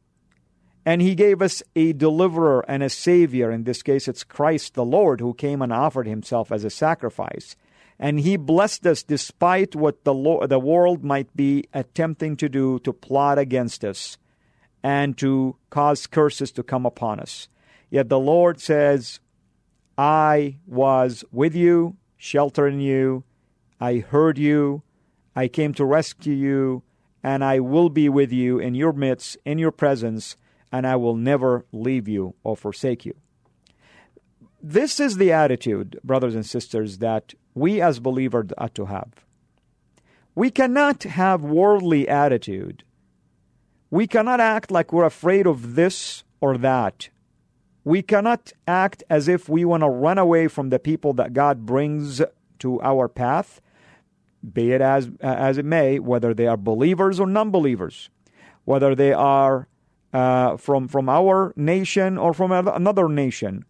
and 0.84 1.00
he 1.00 1.14
gave 1.14 1.40
us 1.40 1.62
a 1.76 1.92
deliverer 1.92 2.64
and 2.66 2.82
a 2.82 2.88
savior. 2.88 3.50
In 3.50 3.64
this 3.64 3.82
case, 3.82 4.08
it's 4.08 4.24
Christ 4.24 4.74
the 4.74 4.84
Lord 4.84 5.20
who 5.20 5.34
came 5.34 5.62
and 5.62 5.72
offered 5.72 6.06
himself 6.06 6.50
as 6.50 6.64
a 6.64 6.70
sacrifice. 6.70 7.56
And 7.98 8.18
he 8.18 8.36
blessed 8.36 8.86
us 8.86 9.02
despite 9.02 9.76
what 9.76 10.02
the, 10.02 10.14
Lord, 10.14 10.48
the 10.48 10.58
world 10.58 11.04
might 11.04 11.34
be 11.36 11.68
attempting 11.72 12.36
to 12.38 12.48
do 12.48 12.80
to 12.80 12.92
plot 12.92 13.38
against 13.38 13.84
us 13.84 14.18
and 14.82 15.16
to 15.18 15.56
cause 15.70 16.08
curses 16.08 16.50
to 16.52 16.64
come 16.64 16.84
upon 16.84 17.20
us. 17.20 17.48
Yet 17.90 18.08
the 18.08 18.18
Lord 18.18 18.60
says, 18.60 19.20
I 19.96 20.56
was 20.66 21.24
with 21.30 21.54
you, 21.54 21.96
sheltering 22.16 22.80
you. 22.80 23.22
I 23.80 23.98
heard 23.98 24.36
you. 24.36 24.82
I 25.36 25.46
came 25.46 25.72
to 25.74 25.84
rescue 25.84 26.34
you, 26.34 26.82
and 27.22 27.44
I 27.44 27.60
will 27.60 27.88
be 27.88 28.08
with 28.08 28.32
you 28.32 28.58
in 28.58 28.74
your 28.74 28.92
midst, 28.92 29.36
in 29.44 29.58
your 29.58 29.70
presence 29.70 30.36
and 30.72 30.86
I 30.86 30.96
will 30.96 31.14
never 31.14 31.66
leave 31.70 32.08
you 32.08 32.34
or 32.42 32.56
forsake 32.56 33.04
you. 33.04 33.14
This 34.62 34.98
is 34.98 35.16
the 35.16 35.32
attitude, 35.32 36.00
brothers 36.02 36.34
and 36.34 36.46
sisters, 36.46 36.98
that 36.98 37.34
we 37.54 37.80
as 37.80 38.00
believers 38.00 38.50
ought 38.56 38.74
to 38.76 38.86
have. 38.86 39.24
We 40.34 40.50
cannot 40.50 41.02
have 41.02 41.42
worldly 41.42 42.08
attitude. 42.08 42.84
We 43.90 44.06
cannot 44.06 44.40
act 44.40 44.70
like 44.70 44.92
we're 44.92 45.04
afraid 45.04 45.46
of 45.46 45.74
this 45.74 46.24
or 46.40 46.56
that. 46.58 47.10
We 47.84 48.00
cannot 48.00 48.52
act 48.66 49.02
as 49.10 49.28
if 49.28 49.48
we 49.48 49.64
want 49.64 49.82
to 49.82 49.88
run 49.88 50.16
away 50.16 50.48
from 50.48 50.70
the 50.70 50.78
people 50.78 51.12
that 51.14 51.34
God 51.34 51.66
brings 51.66 52.22
to 52.60 52.80
our 52.80 53.08
path, 53.08 53.60
be 54.52 54.72
it 54.72 54.80
as, 54.80 55.10
as 55.20 55.58
it 55.58 55.64
may, 55.64 55.98
whether 55.98 56.32
they 56.32 56.46
are 56.46 56.56
believers 56.56 57.18
or 57.18 57.26
non 57.26 57.50
believers, 57.50 58.08
whether 58.64 58.94
they 58.94 59.12
are 59.12 59.66
uh, 60.12 60.56
from 60.56 60.88
from 60.88 61.08
our 61.08 61.52
nation 61.56 62.18
or 62.18 62.34
from 62.34 62.52
another 62.52 63.08
nation. 63.08 63.64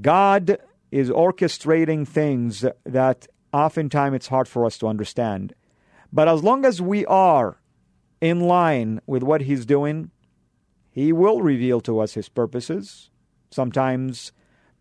God 0.00 0.58
is 0.90 1.10
orchestrating 1.10 2.06
things 2.06 2.64
that 2.84 3.26
oftentimes 3.52 4.16
it's 4.16 4.28
hard 4.28 4.48
for 4.48 4.64
us 4.64 4.78
to 4.78 4.86
understand. 4.86 5.54
But 6.12 6.28
as 6.28 6.42
long 6.42 6.64
as 6.64 6.80
we 6.80 7.04
are 7.06 7.60
in 8.20 8.40
line 8.40 9.00
with 9.06 9.22
what 9.22 9.42
He's 9.42 9.66
doing, 9.66 10.10
He 10.90 11.12
will 11.12 11.42
reveal 11.42 11.80
to 11.82 12.00
us 12.00 12.14
His 12.14 12.28
purposes. 12.28 13.10
Sometimes 13.50 14.32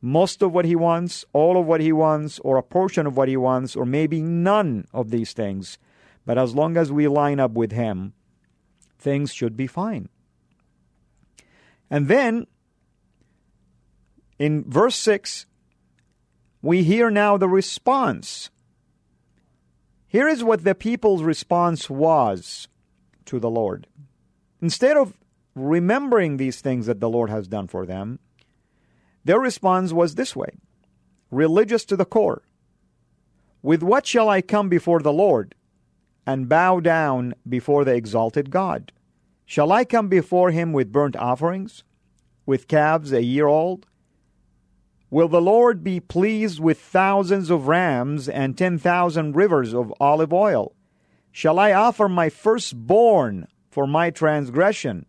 most 0.01 0.41
of 0.41 0.53
what 0.53 0.65
He 0.65 0.75
wants, 0.75 1.25
all 1.33 1.59
of 1.59 1.65
what 1.65 1.81
He 1.81 1.91
wants, 1.91 2.39
or 2.39 2.57
a 2.57 2.63
portion 2.63 3.07
of 3.07 3.17
what 3.17 3.27
He 3.27 3.37
wants, 3.37 3.75
or 3.75 3.85
maybe 3.85 4.21
none 4.21 4.87
of 4.93 5.09
these 5.09 5.33
things. 5.33 5.77
But 6.25 6.37
as 6.37 6.55
long 6.55 6.77
as 6.77 6.91
we 6.91 7.07
line 7.07 7.39
up 7.39 7.51
with 7.51 7.71
Him, 7.71 8.13
things 8.97 9.33
should 9.33 9.57
be 9.57 9.67
fine. 9.67 10.09
And 11.89 12.07
then 12.07 12.47
in 14.37 14.69
verse 14.69 14.95
6, 14.95 15.45
we 16.61 16.83
hear 16.83 17.09
now 17.09 17.37
the 17.37 17.47
response. 17.47 18.49
Here 20.07 20.27
is 20.27 20.43
what 20.43 20.63
the 20.63 20.75
people's 20.75 21.23
response 21.23 21.89
was 21.89 22.67
to 23.25 23.39
the 23.39 23.49
Lord. 23.49 23.87
Instead 24.61 24.97
of 24.97 25.13
remembering 25.55 26.37
these 26.37 26.61
things 26.61 26.85
that 26.85 26.99
the 26.99 27.09
Lord 27.09 27.29
has 27.29 27.47
done 27.47 27.67
for 27.67 27.85
them, 27.85 28.19
their 29.23 29.39
response 29.39 29.93
was 29.93 30.15
this 30.15 30.35
way 30.35 30.49
religious 31.31 31.85
to 31.85 31.95
the 31.95 32.05
core. 32.05 32.43
With 33.61 33.81
what 33.81 34.05
shall 34.05 34.29
I 34.29 34.41
come 34.41 34.69
before 34.69 34.99
the 34.99 35.13
Lord 35.13 35.55
and 36.25 36.47
bow 36.47 36.79
down 36.79 37.33
before 37.47 37.83
the 37.83 37.95
exalted 37.95 38.51
God? 38.51 38.91
Shall 39.45 39.71
I 39.71 39.85
come 39.85 40.09
before 40.09 40.49
him 40.49 40.73
with 40.73 40.91
burnt 40.91 41.15
offerings, 41.15 41.83
with 42.45 42.67
calves 42.67 43.11
a 43.11 43.23
year 43.23 43.45
old? 43.45 43.85
Will 45.11 45.27
the 45.27 45.41
Lord 45.41 45.83
be 45.83 45.99
pleased 45.99 46.59
with 46.59 46.79
thousands 46.79 47.51
of 47.51 47.67
rams 47.67 48.27
and 48.27 48.57
ten 48.57 48.79
thousand 48.79 49.35
rivers 49.35 49.73
of 49.73 49.93
olive 49.99 50.33
oil? 50.33 50.73
Shall 51.31 51.59
I 51.59 51.73
offer 51.73 52.09
my 52.09 52.29
firstborn 52.29 53.47
for 53.69 53.85
my 53.85 54.09
transgression, 54.09 55.05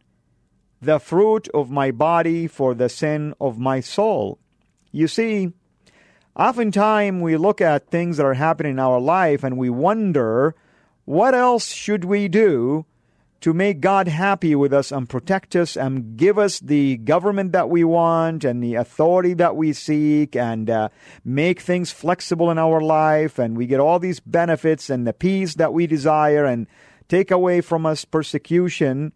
the 0.82 1.00
fruit 1.00 1.48
of 1.54 1.70
my 1.70 1.90
body 1.90 2.46
for 2.46 2.74
the 2.74 2.90
sin 2.90 3.32
of 3.40 3.58
my 3.58 3.80
soul? 3.80 4.38
You 4.92 5.08
see, 5.08 5.52
oftentimes 6.38 7.22
we 7.22 7.38
look 7.38 7.62
at 7.62 7.88
things 7.88 8.18
that 8.18 8.26
are 8.26 8.34
happening 8.34 8.72
in 8.72 8.78
our 8.78 9.00
life 9.00 9.42
and 9.42 9.56
we 9.56 9.70
wonder, 9.70 10.54
what 11.06 11.34
else 11.34 11.68
should 11.68 12.04
we 12.04 12.28
do 12.28 12.84
to 13.40 13.52
make 13.52 13.80
God 13.80 14.08
happy 14.08 14.54
with 14.54 14.72
us 14.72 14.90
and 14.90 15.08
protect 15.08 15.54
us 15.54 15.76
and 15.76 16.16
give 16.16 16.38
us 16.38 16.58
the 16.58 16.96
government 16.96 17.52
that 17.52 17.68
we 17.68 17.84
want 17.84 18.44
and 18.44 18.62
the 18.62 18.74
authority 18.74 19.34
that 19.34 19.56
we 19.56 19.72
seek 19.72 20.34
and 20.34 20.70
uh, 20.70 20.88
make 21.24 21.60
things 21.60 21.92
flexible 21.92 22.50
in 22.50 22.58
our 22.58 22.80
life 22.80 23.38
and 23.38 23.56
we 23.56 23.66
get 23.66 23.80
all 23.80 23.98
these 23.98 24.20
benefits 24.20 24.88
and 24.88 25.06
the 25.06 25.12
peace 25.12 25.54
that 25.54 25.72
we 25.72 25.86
desire 25.86 26.44
and 26.44 26.66
take 27.08 27.30
away 27.30 27.60
from 27.60 27.84
us 27.84 28.04
persecution. 28.04 29.12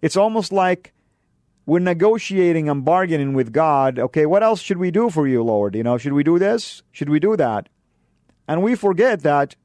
It's 0.00 0.16
almost 0.16 0.52
like 0.52 0.92
we're 1.66 1.80
negotiating 1.80 2.68
and 2.68 2.84
bargaining 2.84 3.34
with 3.34 3.52
God. 3.52 3.98
Okay, 3.98 4.26
what 4.26 4.44
else 4.44 4.60
should 4.60 4.78
we 4.78 4.92
do 4.92 5.10
for 5.10 5.26
you, 5.26 5.42
Lord? 5.42 5.74
You 5.74 5.82
know, 5.82 5.98
should 5.98 6.12
we 6.12 6.22
do 6.22 6.38
this? 6.38 6.82
Should 6.92 7.08
we 7.08 7.18
do 7.18 7.36
that? 7.36 7.68
And 8.46 8.62
we 8.62 8.76
forget 8.76 9.22
that 9.24 9.56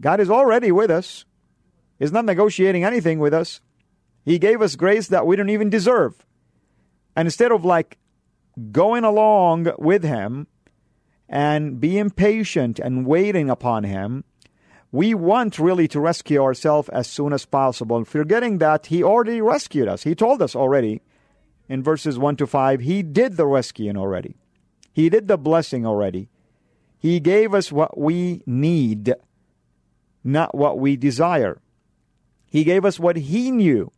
God 0.00 0.20
is 0.20 0.30
already 0.30 0.70
with 0.70 0.90
us 0.90 1.24
is 2.00 2.10
not 2.10 2.24
negotiating 2.24 2.82
anything 2.82 3.20
with 3.20 3.32
us. 3.32 3.60
He 4.24 4.38
gave 4.38 4.60
us 4.60 4.74
grace 4.74 5.06
that 5.08 5.26
we 5.26 5.36
don't 5.36 5.50
even 5.50 5.70
deserve. 5.70 6.26
And 7.14 7.26
instead 7.26 7.52
of 7.52 7.64
like 7.64 7.98
going 8.72 9.04
along 9.04 9.72
with 9.78 10.02
Him 10.02 10.46
and 11.28 11.80
being 11.80 12.10
patient 12.10 12.78
and 12.78 13.06
waiting 13.06 13.48
upon 13.48 13.84
Him, 13.84 14.24
we 14.92 15.14
want 15.14 15.58
really 15.58 15.86
to 15.88 16.00
rescue 16.00 16.42
ourselves 16.42 16.88
as 16.88 17.06
soon 17.06 17.32
as 17.32 17.46
possible, 17.46 18.04
forgetting 18.04 18.58
that 18.58 18.86
He 18.86 19.04
already 19.04 19.40
rescued 19.40 19.86
us. 19.86 20.02
He 20.02 20.14
told 20.14 20.42
us 20.42 20.56
already 20.56 21.02
in 21.68 21.82
verses 21.82 22.18
1 22.18 22.36
to 22.36 22.46
5, 22.46 22.80
He 22.80 23.02
did 23.02 23.36
the 23.36 23.46
rescuing 23.46 23.96
already, 23.96 24.34
He 24.92 25.08
did 25.08 25.28
the 25.28 25.38
blessing 25.38 25.86
already. 25.86 26.28
He 26.98 27.18
gave 27.18 27.54
us 27.54 27.72
what 27.72 27.96
we 27.96 28.42
need, 28.44 29.14
not 30.22 30.54
what 30.54 30.78
we 30.78 30.96
desire. 30.96 31.58
He 32.50 32.64
gave 32.64 32.84
us 32.84 33.00
what 33.00 33.16
He 33.16 33.50
knew 33.50 33.90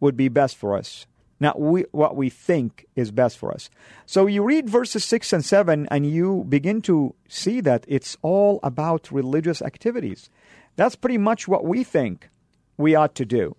would 0.00 0.16
be 0.16 0.28
best 0.28 0.56
for 0.56 0.76
us, 0.76 1.06
not 1.38 1.60
we, 1.60 1.84
what 1.92 2.16
we 2.16 2.30
think 2.30 2.86
is 2.96 3.10
best 3.10 3.38
for 3.38 3.52
us. 3.52 3.70
So 4.06 4.26
you 4.26 4.42
read 4.42 4.68
verses 4.68 5.04
6 5.04 5.32
and 5.32 5.44
7, 5.44 5.86
and 5.90 6.10
you 6.10 6.44
begin 6.48 6.82
to 6.82 7.14
see 7.28 7.60
that 7.60 7.84
it's 7.86 8.16
all 8.22 8.58
about 8.62 9.12
religious 9.12 9.62
activities. 9.62 10.30
That's 10.76 10.96
pretty 10.96 11.18
much 11.18 11.46
what 11.46 11.64
we 11.64 11.84
think 11.84 12.30
we 12.76 12.94
ought 12.94 13.14
to 13.16 13.26
do. 13.26 13.56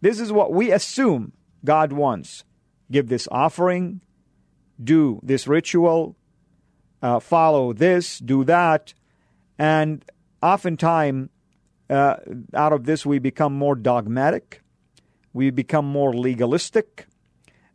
This 0.00 0.20
is 0.20 0.30
what 0.30 0.52
we 0.52 0.70
assume 0.70 1.32
God 1.64 1.92
wants. 1.92 2.44
Give 2.90 3.08
this 3.08 3.26
offering, 3.30 4.02
do 4.82 5.18
this 5.22 5.48
ritual, 5.48 6.14
uh, 7.02 7.20
follow 7.20 7.72
this, 7.72 8.18
do 8.18 8.44
that. 8.44 8.94
And 9.58 10.04
oftentimes, 10.42 11.30
uh, 11.94 12.16
out 12.54 12.72
of 12.72 12.84
this, 12.84 13.06
we 13.06 13.18
become 13.18 13.54
more 13.54 13.76
dogmatic, 13.76 14.62
we 15.32 15.50
become 15.50 15.86
more 15.86 16.12
legalistic, 16.12 17.06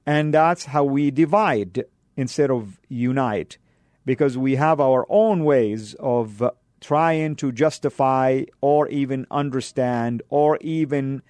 and 0.05 0.33
that's 0.33 0.65
how 0.65 0.83
we 0.83 1.11
divide 1.11 1.85
instead 2.17 2.51
of 2.51 2.79
unite. 2.89 3.57
Because 4.05 4.37
we 4.37 4.55
have 4.55 4.79
our 4.79 5.05
own 5.09 5.43
ways 5.43 5.93
of 5.99 6.41
uh, 6.41 6.51
trying 6.81 7.35
to 7.35 7.51
justify 7.51 8.43
or 8.61 8.87
even 8.89 9.27
understand 9.29 10.21
or 10.29 10.57
even 10.61 11.21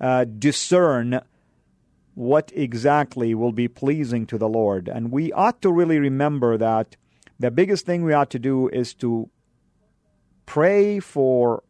uh, 0.00 0.24
discern 0.24 1.20
what 2.14 2.52
exactly 2.54 3.34
will 3.34 3.52
be 3.52 3.68
pleasing 3.68 4.26
to 4.26 4.38
the 4.38 4.48
Lord. 4.48 4.88
And 4.88 5.10
we 5.10 5.32
ought 5.32 5.62
to 5.62 5.72
really 5.72 5.98
remember 5.98 6.56
that 6.58 6.96
the 7.38 7.50
biggest 7.50 7.86
thing 7.86 8.02
we 8.02 8.12
ought 8.12 8.30
to 8.30 8.38
do 8.38 8.68
is 8.68 8.94
to 8.94 9.30
pray 10.46 11.00
for 11.00 11.62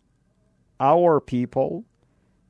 our 0.80 1.21
people, 1.21 1.85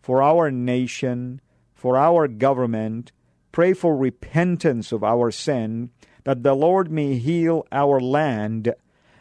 for 0.03 0.23
our 0.23 0.51
nation, 0.51 1.41
for 1.75 1.97
our 1.97 2.29
government, 2.29 3.13
pray 3.53 3.73
for 3.73 3.97
repentance 3.97 4.93
of 4.93 5.03
our 5.03 5.31
sin, 5.31 5.91
that 6.25 6.43
the 6.43 6.55
Lord 6.55 6.91
may 6.91 7.17
heal 7.17 7.67
our 7.71 8.01
land, 8.01 8.75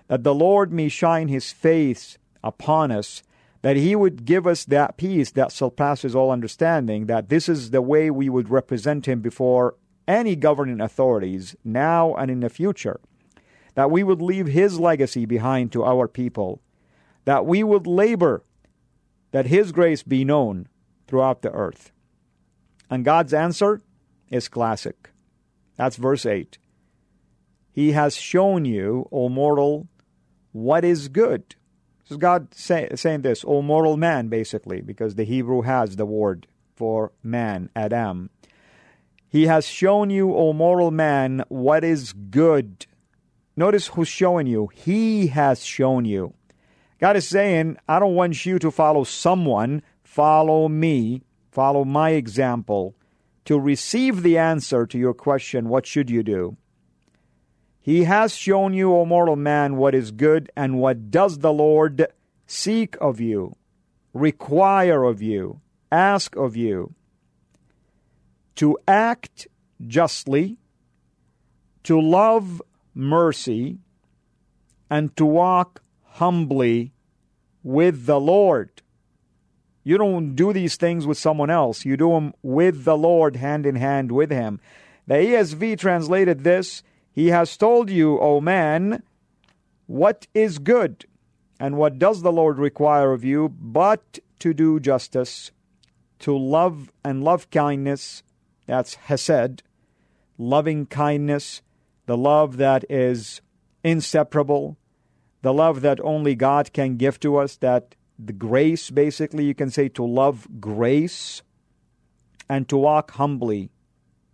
that 0.08 0.24
the 0.24 0.36
Lord 0.36 0.72
may 0.74 0.90
shine 0.90 1.28
his 1.28 1.52
face 1.52 2.18
upon 2.44 2.92
us, 2.92 3.24
that 3.62 3.78
he 3.78 3.96
would 3.96 4.26
give 4.26 4.46
us 4.46 4.64
that 4.66 4.98
peace 4.98 5.32
that 5.32 5.52
surpasses 5.52 6.16
all 6.16 6.32
understanding, 6.32 7.08
that 7.08 7.30
this 7.30 7.50
is 7.50 7.72
the 7.72 7.82
way 7.82 8.12
we 8.12 8.30
would 8.30 8.50
represent 8.50 9.08
him 9.08 9.22
before 9.22 9.76
any 10.08 10.36
governing 10.36 10.82
authorities, 10.82 11.56
now 11.64 12.14
and 12.14 12.30
in 12.30 12.42
the 12.42 12.50
future, 12.50 13.00
that 13.74 13.90
we 13.90 14.04
would 14.04 14.22
leave 14.22 14.48
his 14.48 14.80
legacy 14.80 15.26
behind 15.26 15.72
to 15.72 15.84
our 15.84 16.08
people, 16.08 16.62
that 17.26 17.46
we 17.46 17.64
would 17.64 17.88
labor 17.88 18.44
that 19.36 19.48
his 19.48 19.74
grace 19.74 20.02
be 20.02 20.24
known 20.24 20.66
throughout 21.08 21.42
the 21.42 21.52
earth. 21.52 21.92
And 22.90 23.04
God's 23.04 23.34
answer 23.34 23.82
is 24.30 24.48
classic. 24.48 25.10
That's 25.76 25.98
verse 25.98 26.26
8. 26.26 26.58
He 27.70 27.92
has 27.92 28.16
shown 28.16 28.64
you, 28.64 29.10
O 29.12 29.28
mortal, 29.28 29.90
what 30.54 30.86
is 30.86 31.10
good. 31.10 31.56
This 32.04 32.12
is 32.12 32.18
God 32.18 32.54
say, 32.54 32.88
saying 32.96 33.24
this, 33.24 33.44
O 33.46 33.62
mortal 33.62 33.98
man, 33.98 34.30
basically, 34.30 34.80
because 34.80 35.16
the 35.16 35.26
Hebrew 35.26 35.64
has 35.64 35.98
the 35.98 36.06
word 36.06 36.48
for 36.74 37.12
man, 37.22 37.70
Adam. 37.76 38.30
He 39.28 39.48
has 39.48 39.68
shown 39.68 40.12
you, 40.12 40.34
O 40.34 40.54
mortal 40.54 40.92
man, 40.92 41.44
what 41.50 41.84
is 41.84 42.14
good. 42.14 42.86
Notice 43.58 43.88
who's 43.88 44.08
showing 44.08 44.48
you. 44.48 44.68
He 44.68 45.28
has 45.28 45.66
shown 45.66 46.06
you. 46.06 46.36
God 47.06 47.18
is 47.18 47.28
saying, 47.28 47.78
I 47.88 48.00
don't 48.00 48.16
want 48.16 48.48
you 48.48 48.58
to 48.58 48.72
follow 48.72 49.04
someone, 49.04 49.84
follow 50.04 50.68
me, 50.68 51.22
follow 51.52 51.86
my 51.86 52.10
example 52.10 52.96
to 53.46 53.60
receive 53.60 54.24
the 54.24 54.40
answer 54.40 54.88
to 54.88 54.98
your 54.98 55.14
question, 55.14 55.70
what 55.70 55.86
should 55.86 56.10
you 56.10 56.24
do? 56.24 56.58
He 57.80 58.06
has 58.06 58.36
shown 58.36 58.74
you, 58.74 58.92
O 58.96 59.06
mortal 59.06 59.36
man, 59.36 59.76
what 59.76 59.94
is 59.94 60.10
good, 60.10 60.52
and 60.58 60.80
what 60.80 61.12
does 61.12 61.38
the 61.38 61.54
Lord 61.54 62.08
seek 62.48 62.98
of 63.00 63.22
you, 63.22 63.56
require 64.12 65.04
of 65.04 65.22
you, 65.22 65.62
ask 65.92 66.36
of 66.36 66.56
you. 66.56 66.96
To 68.56 68.80
act 68.88 69.48
justly, 69.86 70.58
to 71.84 72.02
love 72.02 72.64
mercy, 72.96 73.78
and 74.90 75.16
to 75.18 75.26
walk 75.28 75.84
humbly 76.14 76.94
with 77.66 78.06
the 78.06 78.20
Lord. 78.20 78.70
You 79.84 79.98
don't 79.98 80.36
do 80.36 80.54
these 80.54 80.78
things 80.78 81.06
with 81.06 81.18
someone 81.18 81.50
else. 81.50 81.84
You 81.84 81.98
do 81.98 82.12
them 82.12 82.34
with 82.42 82.86
the 82.86 82.98
Lord, 82.98 83.36
hand 83.36 83.66
in 83.66 83.76
hand 83.76 84.14
with 84.14 84.32
Him. 84.32 84.62
The 85.08 85.16
ESV 85.16 85.78
translated 85.78 86.44
this 86.44 86.82
he 87.16 87.28
has 87.28 87.56
told 87.56 87.90
you, 87.90 88.20
O 88.20 88.42
man, 88.42 89.02
what 89.88 90.28
is 90.34 90.60
good, 90.60 91.06
and 91.58 91.78
what 91.78 91.98
does 91.98 92.22
the 92.22 92.32
Lord 92.32 92.58
require 92.60 93.14
of 93.14 93.24
you, 93.24 93.48
but 93.48 94.20
to 94.40 94.54
do 94.54 94.82
justice, 94.82 95.52
to 96.20 96.38
love 96.38 96.92
and 97.06 97.24
love 97.24 97.50
kindness, 97.52 98.22
that's 98.66 98.96
Hesed, 98.96 99.64
loving 100.38 100.88
kindness, 100.88 101.62
the 102.06 102.18
love 102.18 102.58
that 102.58 102.84
is 102.90 103.40
inseparable, 103.82 104.76
the 105.46 105.54
love 105.54 105.82
that 105.82 106.00
only 106.00 106.34
God 106.34 106.74
can 106.74 106.98
give 106.98 107.20
to 107.20 107.38
us, 107.38 107.58
that 107.58 107.94
the 108.18 108.34
grace, 108.34 108.90
basically, 108.90 109.46
you 109.46 109.54
can 109.54 109.70
say 109.70 109.88
to 109.90 110.04
love 110.04 110.48
grace 110.60 111.44
and 112.50 112.68
to 112.68 112.76
walk 112.76 113.12
humbly 113.12 113.70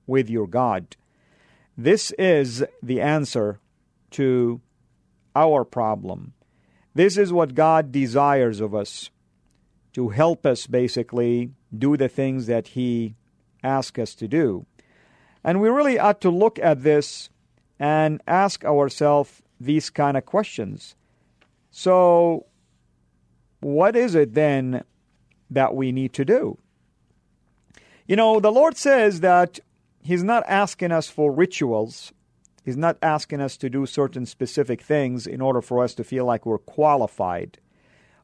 with 0.07 0.29
your 0.29 0.47
God. 0.47 0.95
This 1.77 2.11
is 2.11 2.63
the 2.81 3.01
answer 3.01 3.59
to 4.11 4.61
our 5.35 5.65
problem. 5.65 6.31
This 6.95 7.17
is 7.17 7.33
what 7.33 7.55
God 7.55 7.91
desires 7.91 8.61
of 8.61 8.73
us 8.73 9.09
to 9.91 10.09
help 10.09 10.45
us 10.45 10.65
basically 10.65 11.51
do 11.77 11.97
the 11.97 12.07
things 12.07 12.47
that 12.47 12.67
He 12.67 13.15
asks 13.61 13.99
us 13.99 14.15
to 14.15 14.29
do. 14.29 14.65
And 15.43 15.59
we 15.59 15.67
really 15.67 15.99
ought 15.99 16.21
to 16.21 16.29
look 16.29 16.57
at 16.59 16.83
this 16.83 17.29
and 17.77 18.21
ask 18.25 18.63
ourselves 18.63 19.41
these 19.59 19.89
kind 19.89 20.15
of 20.15 20.25
questions. 20.25 20.95
So, 21.71 22.45
what 23.61 23.95
is 23.95 24.13
it 24.13 24.33
then 24.33 24.83
that 25.49 25.73
we 25.73 25.91
need 25.91 26.13
to 26.13 26.25
do? 26.25 26.57
You 28.05 28.17
know, 28.17 28.41
the 28.41 28.51
Lord 28.51 28.77
says 28.77 29.21
that 29.21 29.59
He's 30.03 30.23
not 30.23 30.43
asking 30.47 30.91
us 30.91 31.09
for 31.09 31.31
rituals. 31.31 32.11
He's 32.65 32.77
not 32.77 32.97
asking 33.01 33.39
us 33.39 33.55
to 33.57 33.69
do 33.69 33.85
certain 33.85 34.25
specific 34.25 34.81
things 34.81 35.25
in 35.25 35.41
order 35.41 35.61
for 35.61 35.83
us 35.83 35.93
to 35.95 36.03
feel 36.03 36.25
like 36.25 36.45
we're 36.45 36.57
qualified. 36.57 37.59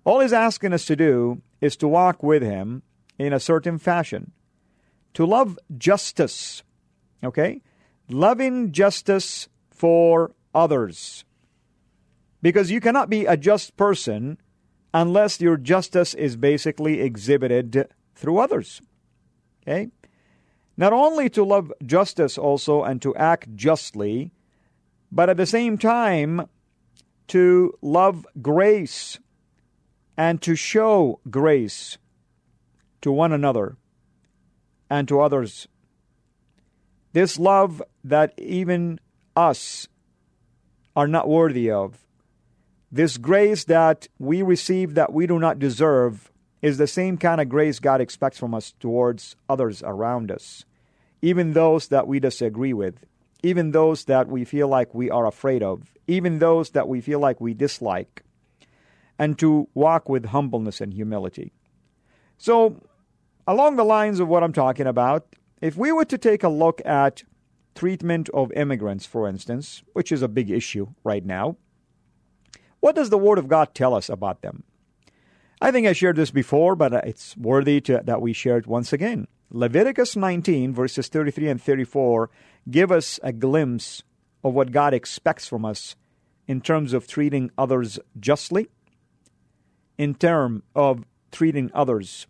All 0.03 0.19
He's 0.19 0.33
asking 0.33 0.73
us 0.73 0.85
to 0.85 0.95
do 0.95 1.41
is 1.61 1.77
to 1.77 1.87
walk 1.87 2.21
with 2.21 2.43
Him 2.43 2.83
in 3.17 3.31
a 3.31 3.39
certain 3.39 3.77
fashion, 3.77 4.31
to 5.13 5.25
love 5.25 5.57
justice, 5.77 6.63
okay? 7.23 7.61
Loving 8.09 8.71
justice 8.71 9.47
for 9.69 10.31
others. 10.53 11.23
Because 12.41 12.71
you 12.71 12.79
cannot 12.79 13.09
be 13.09 13.25
a 13.25 13.37
just 13.37 13.77
person 13.77 14.37
unless 14.93 15.41
your 15.41 15.57
justice 15.57 16.13
is 16.13 16.35
basically 16.35 17.01
exhibited 17.01 17.87
through 18.15 18.39
others. 18.39 18.81
Okay? 19.63 19.89
not 20.77 20.93
only 20.93 21.27
to 21.31 21.43
love 21.43 21.73
justice 21.83 22.37
also 22.37 22.83
and 22.83 23.01
to 23.01 23.15
act 23.15 23.53
justly, 23.55 24.31
but 25.11 25.29
at 25.29 25.37
the 25.37 25.45
same 25.45 25.77
time 25.77 26.47
to 27.27 27.73
love 27.81 28.25
grace 28.41 29.19
and 30.15 30.41
to 30.41 30.55
show 30.55 31.19
grace 31.29 31.97
to 33.01 33.11
one 33.11 33.33
another 33.33 33.75
and 34.89 35.07
to 35.07 35.19
others. 35.19 35.67
This 37.13 37.39
love 37.39 37.81
that 38.03 38.33
even 38.37 38.99
us 39.35 39.87
are 40.95 41.07
not 41.07 41.27
worthy 41.27 41.71
of. 41.71 42.05
This 42.91 43.17
grace 43.17 43.65
that 43.65 44.07
we 44.17 44.41
receive 44.41 44.93
that 44.95 45.11
we 45.11 45.27
do 45.27 45.39
not 45.39 45.59
deserve 45.59 46.31
is 46.61 46.77
the 46.77 46.87
same 46.87 47.17
kind 47.17 47.41
of 47.41 47.49
grace 47.49 47.79
God 47.79 48.01
expects 48.01 48.37
from 48.37 48.53
us 48.53 48.73
towards 48.79 49.35
others 49.49 49.83
around 49.83 50.31
us 50.31 50.65
even 51.21 51.53
those 51.53 51.87
that 51.87 52.07
we 52.07 52.19
disagree 52.19 52.73
with, 52.73 53.05
even 53.43 53.71
those 53.71 54.05
that 54.05 54.27
we 54.27 54.45
feel 54.45 54.67
like 54.67 54.93
we 54.93 55.09
are 55.09 55.25
afraid 55.25 55.63
of, 55.63 55.93
even 56.07 56.39
those 56.39 56.71
that 56.71 56.87
we 56.87 57.01
feel 57.01 57.19
like 57.19 57.41
we 57.41 57.53
dislike, 57.53 58.23
and 59.17 59.37
to 59.39 59.67
walk 59.73 60.07
with 60.07 60.25
humbleness 60.25 60.79
and 60.79 60.93
humility. 60.93 61.51
So, 62.37 62.81
along 63.47 63.75
the 63.75 63.83
lines 63.83 64.19
of 64.19 64.27
what 64.27 64.43
I'm 64.43 64.53
talking 64.53 64.87
about, 64.87 65.35
if 65.61 65.75
we 65.75 65.91
were 65.91 66.05
to 66.05 66.17
take 66.17 66.43
a 66.43 66.49
look 66.49 66.81
at 66.85 67.23
treatment 67.73 68.29
of 68.33 68.51
immigrants, 68.53 69.05
for 69.05 69.27
instance, 69.27 69.81
which 69.93 70.11
is 70.11 70.21
a 70.21 70.27
big 70.27 70.51
issue 70.51 70.87
right 71.03 71.25
now, 71.25 71.57
what 72.87 72.95
does 72.95 73.09
the 73.09 73.17
Word 73.17 73.37
of 73.37 73.49
God 73.49 73.75
tell 73.75 73.93
us 73.93 74.07
about 74.07 74.41
them? 74.41 74.63
I 75.59 75.71
think 75.71 75.85
I 75.87 75.91
shared 75.91 76.15
this 76.15 76.31
before, 76.31 76.73
but 76.73 76.93
it's 76.93 77.35
worthy 77.35 77.81
to, 77.81 78.01
that 78.05 78.21
we 78.21 78.31
share 78.31 78.57
it 78.57 78.65
once 78.65 78.93
again. 78.93 79.27
Leviticus 79.51 80.15
19, 80.15 80.73
verses 80.73 81.09
33 81.09 81.49
and 81.49 81.61
34, 81.61 82.29
give 82.71 82.89
us 82.89 83.19
a 83.21 83.33
glimpse 83.33 84.03
of 84.41 84.53
what 84.53 84.71
God 84.71 84.93
expects 84.93 85.45
from 85.45 85.65
us 85.65 85.97
in 86.47 86.61
terms 86.61 86.93
of 86.93 87.07
treating 87.07 87.51
others 87.57 87.99
justly, 88.17 88.69
in 89.97 90.15
terms 90.15 90.63
of 90.73 91.03
treating 91.29 91.69
others 91.73 92.25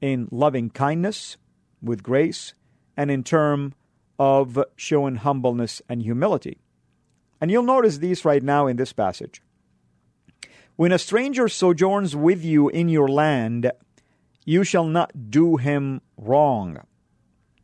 in 0.00 0.28
loving 0.30 0.70
kindness, 0.70 1.36
with 1.82 2.04
grace, 2.04 2.54
and 2.96 3.10
in 3.10 3.24
terms 3.24 3.74
of 4.20 4.56
showing 4.76 5.16
humbleness 5.16 5.82
and 5.88 6.02
humility. 6.02 6.60
And 7.40 7.50
you'll 7.50 7.64
notice 7.64 7.98
these 7.98 8.24
right 8.24 8.44
now 8.44 8.68
in 8.68 8.76
this 8.76 8.92
passage. 8.92 9.42
When 10.80 10.92
a 10.92 10.98
stranger 10.98 11.46
sojourns 11.46 12.16
with 12.16 12.42
you 12.42 12.70
in 12.70 12.88
your 12.88 13.06
land, 13.06 13.70
you 14.46 14.64
shall 14.64 14.86
not 14.86 15.30
do 15.30 15.58
him 15.58 16.00
wrong. 16.16 16.78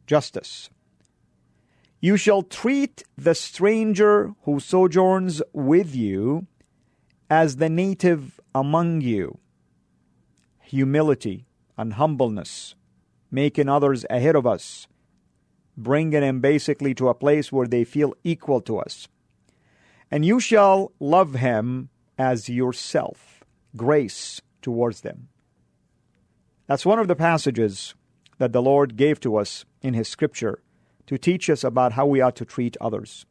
Justice. 0.07 0.69
You 1.99 2.19
shall 2.19 2.43
treat 2.43 3.05
the 3.17 3.35
stranger 3.35 4.35
who 4.43 4.61
sojourns 4.61 5.41
with 5.55 5.95
you 5.97 6.47
as 7.31 7.57
the 7.57 7.71
native 7.71 8.39
among 8.55 9.01
you. 9.01 9.39
Humility 10.61 11.47
and 11.79 11.95
humbleness, 11.95 12.75
making 13.31 13.71
others 13.71 14.05
ahead 14.11 14.37
of 14.37 14.47
us, 14.47 14.89
bringing 15.75 16.21
them 16.21 16.41
basically 16.41 16.93
to 16.93 17.09
a 17.09 17.15
place 17.15 17.51
where 17.51 17.67
they 17.67 17.83
feel 17.83 18.13
equal 18.25 18.61
to 18.61 18.77
us. 18.77 19.09
And 20.11 20.23
you 20.23 20.39
shall 20.39 20.93
love 21.01 21.37
him 21.37 21.89
as 22.19 22.49
yourself, 22.49 23.45
grace 23.77 24.41
towards 24.63 25.03
them. 25.03 25.29
That's 26.67 26.87
one 26.87 26.99
of 26.99 27.09
the 27.09 27.17
passages 27.17 27.95
that 28.39 28.53
the 28.53 28.63
Lord 28.63 28.97
gave 28.97 29.21
to 29.21 29.37
us 29.37 29.65
in 29.83 29.95
His 29.95 30.09
Scripture 30.09 30.61
to 31.07 31.19
teach 31.19 31.49
us 31.49 31.63
about 31.63 31.93
how 31.93 32.07
we 32.07 32.21
ought 32.21 32.37
to 32.37 32.45
treat 32.45 32.77
others. 32.81 33.25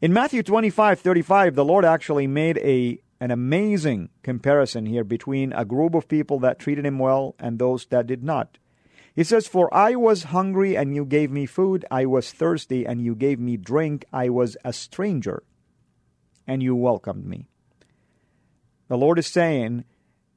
In 0.00 0.12
Matthew 0.12 0.42
25 0.42 1.00
35, 1.00 1.54
the 1.54 1.64
Lord 1.64 1.84
actually 1.84 2.26
made 2.26 2.58
a, 2.58 2.98
an 3.20 3.30
amazing 3.30 4.08
comparison 4.22 4.86
here 4.86 5.04
between 5.04 5.52
a 5.52 5.64
group 5.64 5.94
of 5.94 6.08
people 6.08 6.38
that 6.40 6.58
treated 6.58 6.86
Him 6.86 6.98
well 6.98 7.34
and 7.38 7.58
those 7.58 7.86
that 7.86 8.06
did 8.06 8.24
not. 8.24 8.58
He 9.14 9.22
says, 9.22 9.46
For 9.46 9.72
I 9.72 9.94
was 9.94 10.24
hungry 10.24 10.76
and 10.76 10.94
you 10.94 11.04
gave 11.04 11.30
me 11.30 11.46
food, 11.46 11.84
I 11.90 12.06
was 12.06 12.32
thirsty 12.32 12.84
and 12.84 13.00
you 13.00 13.14
gave 13.14 13.38
me 13.38 13.56
drink, 13.56 14.04
I 14.12 14.28
was 14.28 14.56
a 14.64 14.72
stranger 14.72 15.44
and 16.46 16.62
you 16.62 16.74
welcomed 16.74 17.24
me. 17.24 17.48
The 18.88 18.98
Lord 18.98 19.18
is 19.18 19.26
saying 19.26 19.84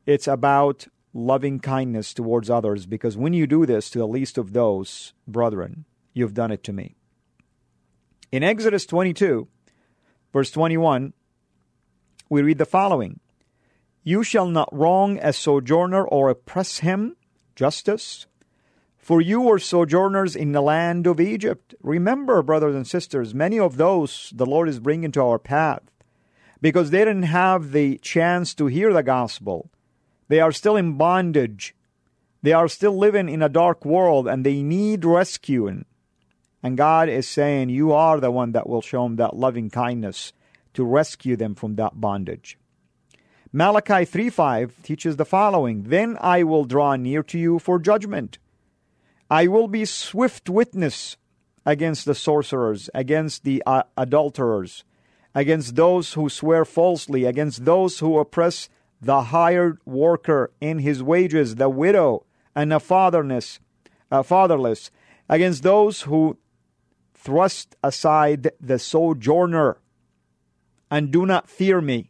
it's 0.05 0.27
about 0.27 0.88
loving 1.13 1.60
kindness 1.60 2.13
towards 2.13 2.49
others 2.49 2.86
because 2.86 3.17
when 3.17 3.33
you 3.33 3.47
do 3.47 3.65
this 3.65 3.89
to 3.89 3.99
the 3.99 4.07
least 4.07 4.38
of 4.38 4.53
those, 4.53 5.13
brethren, 5.27 5.86
you've 6.13 6.33
done 6.33 6.51
it 6.51 6.63
to 6.63 6.73
me. 6.73 6.95
In 8.31 8.43
Exodus 8.43 8.86
22, 8.86 9.47
verse 10.31 10.51
21, 10.51 11.13
we 12.29 12.41
read 12.41 12.57
the 12.57 12.65
following 12.65 13.19
You 14.03 14.23
shall 14.23 14.47
not 14.47 14.69
wrong 14.71 15.17
a 15.21 15.33
sojourner 15.33 16.05
or 16.05 16.29
oppress 16.29 16.79
him, 16.79 17.15
justice. 17.55 18.27
For 18.97 19.21
you 19.21 19.39
were 19.39 19.60
sojourners 19.60 20.36
in 20.36 20.51
the 20.51 20.62
land 20.62 21.07
of 21.07 21.21
Egypt. 21.21 21.73
Remember, 21.81 22.41
brothers 22.43 22.75
and 22.75 22.86
sisters, 22.86 23.33
many 23.33 23.57
of 23.57 23.77
those 23.77 24.33
the 24.36 24.45
Lord 24.45 24.67
is 24.67 24.79
bringing 24.79 25.13
to 25.13 25.21
our 25.21 25.39
path 25.39 25.81
because 26.62 26.89
they 26.89 27.00
didn't 27.00 27.24
have 27.24 27.72
the 27.72 27.98
chance 28.00 28.54
to 28.56 28.67
hear 28.67 28.93
the 28.93 29.04
gospel. 29.04 29.70
They 30.28 30.39
are 30.39 30.52
still 30.52 30.76
in 30.76 30.98
bondage. 30.98 31.76
They 32.41 32.54
are 32.54 32.67
still 32.67 32.98
living 32.98 33.30
in 33.30 33.41
a 33.41 33.50
dark 33.50 33.86
world 33.86 34.28
and 34.28 34.46
they 34.46 34.62
need 34.62 35.06
rescuing. 35.06 35.86
And 36.63 36.78
God 36.78 37.10
is 37.10 37.28
saying, 37.28 37.70
You 37.70 37.93
are 37.93 38.20
the 38.20 38.32
one 38.32 38.52
that 38.52 38.67
will 38.67 38.82
show 38.82 39.04
them 39.04 39.15
that 39.17 39.36
loving 39.36 39.70
kindness 39.70 40.34
to 40.74 40.84
rescue 40.84 41.36
them 41.36 41.56
from 41.56 41.76
that 41.76 42.00
bondage. 42.00 42.58
Malachi 43.54 44.06
3:5 44.06 44.72
teaches 44.84 45.15
the 45.15 45.26
following 45.26 45.84
Then 45.84 46.17
I 46.20 46.43
will 46.43 46.65
draw 46.65 46.96
near 46.96 47.24
to 47.24 47.39
you 47.39 47.60
for 47.60 47.80
judgment. 47.80 48.38
I 49.30 49.48
will 49.48 49.67
be 49.67 49.86
swift 49.86 50.50
witness 50.50 51.17
against 51.65 52.06
the 52.06 52.15
sorcerers, 52.15 52.89
against 52.93 53.43
the 53.43 53.63
uh, 53.65 53.84
adulterers, 53.98 54.84
against 55.38 55.76
those 55.76 56.13
who 56.13 56.28
swear 56.30 56.65
falsely, 56.65 57.23
against 57.23 57.63
those 57.63 58.00
who 58.00 58.17
oppress 58.17 58.69
the 59.00 59.21
hired 59.26 59.78
worker 59.86 60.52
in 60.60 60.80
his 60.80 61.04
wages, 61.04 61.58
the 61.58 61.69
widow 61.69 62.26
and 62.56 62.71
the 62.71 62.80
fatherless, 62.80 63.60
uh, 64.10 64.23
fatherless, 64.23 64.89
against 65.30 65.62
those 65.62 66.02
who 66.02 66.39
thrust 67.13 67.76
aside 67.84 68.50
the 68.60 68.80
sojourner 68.80 69.78
and 70.89 71.12
do 71.12 71.23
not 71.23 71.47
fear 71.47 71.82
me, 71.82 72.10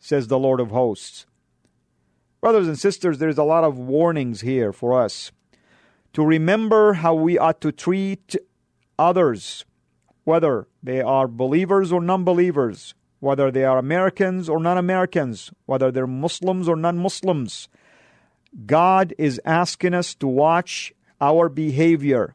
says 0.00 0.26
the 0.26 0.38
Lord 0.38 0.58
of 0.58 0.72
hosts. 0.72 1.26
Brothers 2.40 2.66
and 2.66 2.76
sisters, 2.76 3.18
there's 3.18 3.38
a 3.38 3.44
lot 3.44 3.62
of 3.62 3.78
warnings 3.78 4.40
here 4.40 4.72
for 4.72 5.00
us 5.00 5.30
to 6.12 6.26
remember 6.26 6.94
how 6.94 7.14
we 7.14 7.38
ought 7.38 7.60
to 7.60 7.70
treat 7.70 8.34
others, 8.98 9.64
whether 10.24 10.66
they 10.82 11.00
are 11.00 11.28
believers 11.28 11.92
or 11.92 12.00
non 12.00 12.24
believers, 12.24 12.94
whether 13.20 13.50
they 13.50 13.64
are 13.64 13.78
Americans 13.78 14.48
or 14.48 14.58
non 14.58 14.76
Americans, 14.76 15.50
whether 15.66 15.90
they're 15.90 16.06
Muslims 16.06 16.68
or 16.68 16.76
non 16.76 16.98
Muslims. 16.98 17.68
God 18.66 19.14
is 19.18 19.40
asking 19.44 19.94
us 19.94 20.14
to 20.16 20.26
watch 20.26 20.92
our 21.20 21.48
behavior 21.48 22.34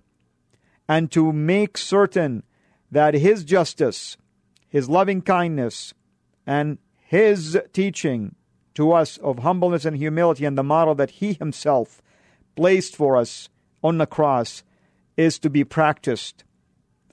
and 0.88 1.12
to 1.12 1.32
make 1.32 1.78
certain 1.78 2.44
that 2.92 3.14
His 3.14 3.44
justice, 3.44 4.18
His 4.68 4.90
loving 4.90 5.22
kindness, 5.22 5.94
and 6.46 6.78
His 6.98 7.58
teaching 7.74 8.36
to 8.76 8.92
us 8.92 9.18
of 9.18 9.40
humbleness 9.40 9.86
and 9.86 9.98
humility 9.98 10.46
and 10.46 10.58
the 10.58 10.64
model 10.64 10.96
that 10.96 11.12
He 11.12 11.34
Himself 11.34 12.02
placed 12.56 12.96
for 12.96 13.16
us 13.18 13.50
on 13.84 13.98
the 13.98 14.06
cross 14.06 14.64
is 15.16 15.40
to 15.40 15.50
be 15.50 15.64
practiced 15.64 16.44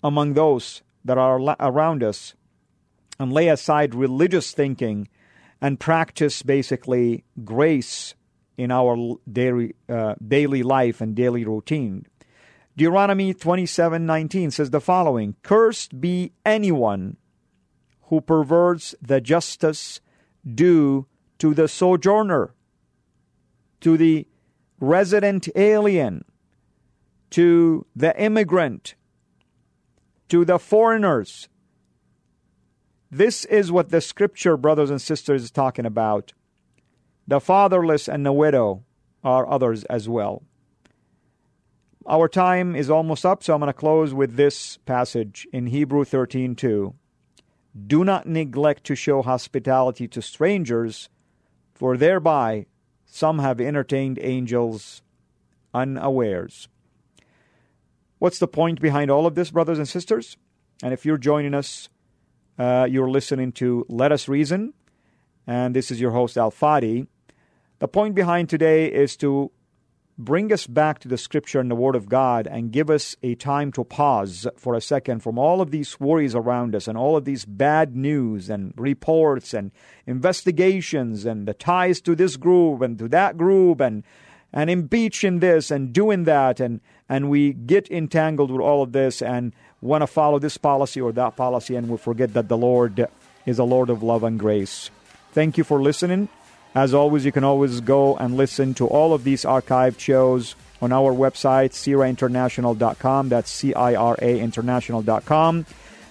among 0.02 0.34
those 0.34 0.82
that 1.04 1.18
are 1.18 1.40
around 1.60 2.02
us 2.02 2.34
and 3.18 3.32
lay 3.32 3.48
aside 3.48 3.94
religious 3.94 4.52
thinking 4.52 5.08
and 5.60 5.80
practice 5.80 6.42
basically 6.42 7.24
grace 7.44 8.14
in 8.56 8.70
our 8.70 9.16
daily, 9.30 9.74
uh, 9.88 10.14
daily 10.26 10.62
life 10.62 11.00
and 11.00 11.14
daily 11.14 11.44
routine. 11.44 12.06
Deuteronomy 12.76 13.32
27:19 13.32 14.50
says 14.50 14.70
the 14.70 14.80
following: 14.80 15.34
Cursed 15.42 16.00
be 16.00 16.32
anyone 16.44 17.16
who 18.08 18.20
perverts 18.20 18.94
the 19.00 19.20
justice 19.20 20.00
due 20.44 21.06
to 21.38 21.54
the 21.54 21.68
sojourner, 21.68 22.54
to 23.80 23.96
the 23.96 24.26
resident 24.78 25.48
alien, 25.56 26.24
to 27.30 27.86
the 27.96 28.18
immigrant, 28.20 28.94
to 30.28 30.44
the 30.44 30.58
foreigners, 30.58 31.48
this 33.10 33.44
is 33.44 33.70
what 33.70 33.90
the 33.90 34.00
scripture, 34.00 34.56
brothers 34.56 34.90
and 34.90 35.00
sisters, 35.00 35.44
is 35.44 35.50
talking 35.50 35.86
about. 35.86 36.32
The 37.26 37.40
fatherless 37.40 38.08
and 38.08 38.26
the 38.26 38.32
widow 38.32 38.84
are 39.22 39.48
others 39.48 39.84
as 39.84 40.08
well. 40.08 40.42
Our 42.06 42.28
time 42.28 42.76
is 42.76 42.88
almost 42.88 43.26
up, 43.26 43.42
so 43.42 43.54
I'm 43.54 43.60
going 43.60 43.68
to 43.68 43.72
close 43.72 44.14
with 44.14 44.36
this 44.36 44.76
passage 44.78 45.46
in 45.52 45.66
Hebrew 45.66 46.04
13:2. 46.04 46.94
Do 47.86 48.04
not 48.04 48.26
neglect 48.26 48.84
to 48.84 48.94
show 48.94 49.22
hospitality 49.22 50.06
to 50.08 50.22
strangers, 50.22 51.08
for 51.74 51.96
thereby 51.96 52.66
some 53.04 53.40
have 53.40 53.60
entertained 53.60 54.18
angels 54.22 55.02
unawares. 55.74 56.68
What's 58.26 58.40
the 58.40 58.48
point 58.48 58.80
behind 58.80 59.08
all 59.08 59.24
of 59.24 59.36
this, 59.36 59.52
brothers 59.52 59.78
and 59.78 59.88
sisters? 59.88 60.36
And 60.82 60.92
if 60.92 61.06
you're 61.06 61.16
joining 61.16 61.54
us 61.54 61.88
uh, 62.58 62.88
you're 62.90 63.08
listening 63.08 63.52
to 63.52 63.86
Let 63.88 64.10
Us 64.10 64.26
Reason, 64.26 64.74
and 65.46 65.76
this 65.76 65.92
is 65.92 66.00
your 66.00 66.10
host, 66.10 66.36
Al 66.36 66.50
Fadi. 66.50 67.06
The 67.78 67.86
point 67.86 68.16
behind 68.16 68.48
today 68.48 68.92
is 68.92 69.16
to 69.18 69.52
bring 70.18 70.52
us 70.52 70.66
back 70.66 70.98
to 71.00 71.08
the 71.08 71.16
Scripture 71.16 71.60
and 71.60 71.70
the 71.70 71.76
Word 71.76 71.94
of 71.94 72.08
God 72.08 72.48
and 72.48 72.72
give 72.72 72.90
us 72.90 73.14
a 73.22 73.36
time 73.36 73.70
to 73.70 73.84
pause 73.84 74.44
for 74.56 74.74
a 74.74 74.80
second 74.80 75.20
from 75.20 75.38
all 75.38 75.60
of 75.60 75.70
these 75.70 76.00
worries 76.00 76.34
around 76.34 76.74
us 76.74 76.88
and 76.88 76.98
all 76.98 77.16
of 77.16 77.26
these 77.26 77.44
bad 77.44 77.94
news 77.94 78.50
and 78.50 78.74
reports 78.76 79.54
and 79.54 79.70
investigations 80.04 81.24
and 81.24 81.46
the 81.46 81.54
ties 81.54 82.00
to 82.00 82.16
this 82.16 82.36
group 82.36 82.82
and 82.82 82.98
to 82.98 83.06
that 83.06 83.36
group 83.36 83.80
and 83.80 84.02
and 84.56 84.70
impeaching 84.70 85.38
this 85.40 85.70
and 85.70 85.92
doing 85.92 86.24
that 86.24 86.58
and 86.58 86.80
and 87.08 87.30
we 87.30 87.52
get 87.52 87.88
entangled 87.90 88.50
with 88.50 88.60
all 88.60 88.82
of 88.82 88.90
this 88.90 89.22
and 89.22 89.52
want 89.80 90.02
to 90.02 90.08
follow 90.08 90.40
this 90.40 90.56
policy 90.56 91.00
or 91.00 91.12
that 91.12 91.36
policy, 91.36 91.76
and 91.76 91.88
we 91.88 91.96
forget 91.96 92.32
that 92.34 92.48
the 92.48 92.56
Lord 92.56 93.06
is 93.44 93.60
a 93.60 93.64
Lord 93.64 93.90
of 93.90 94.02
love 94.02 94.24
and 94.24 94.40
grace. 94.40 94.90
Thank 95.32 95.56
you 95.56 95.62
for 95.62 95.80
listening. 95.80 96.28
As 96.74 96.94
always, 96.94 97.24
you 97.24 97.30
can 97.30 97.44
always 97.44 97.80
go 97.80 98.16
and 98.16 98.36
listen 98.36 98.74
to 98.74 98.86
all 98.86 99.14
of 99.14 99.22
these 99.22 99.44
archived 99.44 100.00
shows 100.00 100.56
on 100.82 100.90
our 100.90 101.12
website, 101.12 101.70
cirainternational.com. 101.70 103.28
That's 103.28 103.50
C 103.50 103.72
I 103.72 103.94
R 103.94 104.16
A 104.20 104.40
international.com. 104.40 105.66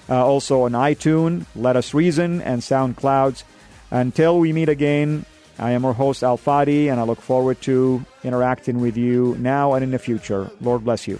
Uh, 0.08 0.26
also 0.26 0.62
on 0.62 0.72
iTunes, 0.72 1.46
Let 1.56 1.76
Us 1.76 1.94
Reason, 1.94 2.42
and 2.42 2.62
SoundClouds. 2.62 3.44
Until 3.92 4.40
we 4.40 4.54
meet 4.54 4.70
again, 4.70 5.26
I 5.58 5.72
am 5.72 5.84
your 5.84 5.94
host, 5.94 6.24
Al 6.24 6.38
Fadi, 6.38 6.92
and 6.92 7.00
I 7.00 7.04
look 7.04 7.22
forward 7.22 7.62
to 7.62 8.04
interacting 8.24 8.82
with 8.82 8.98
you 8.98 9.36
now 9.40 9.74
and 9.74 9.84
in 9.84 9.92
the 9.92 10.00
future. 10.00 10.50
Lord 10.60 10.84
bless 10.84 11.08
you. 11.08 11.20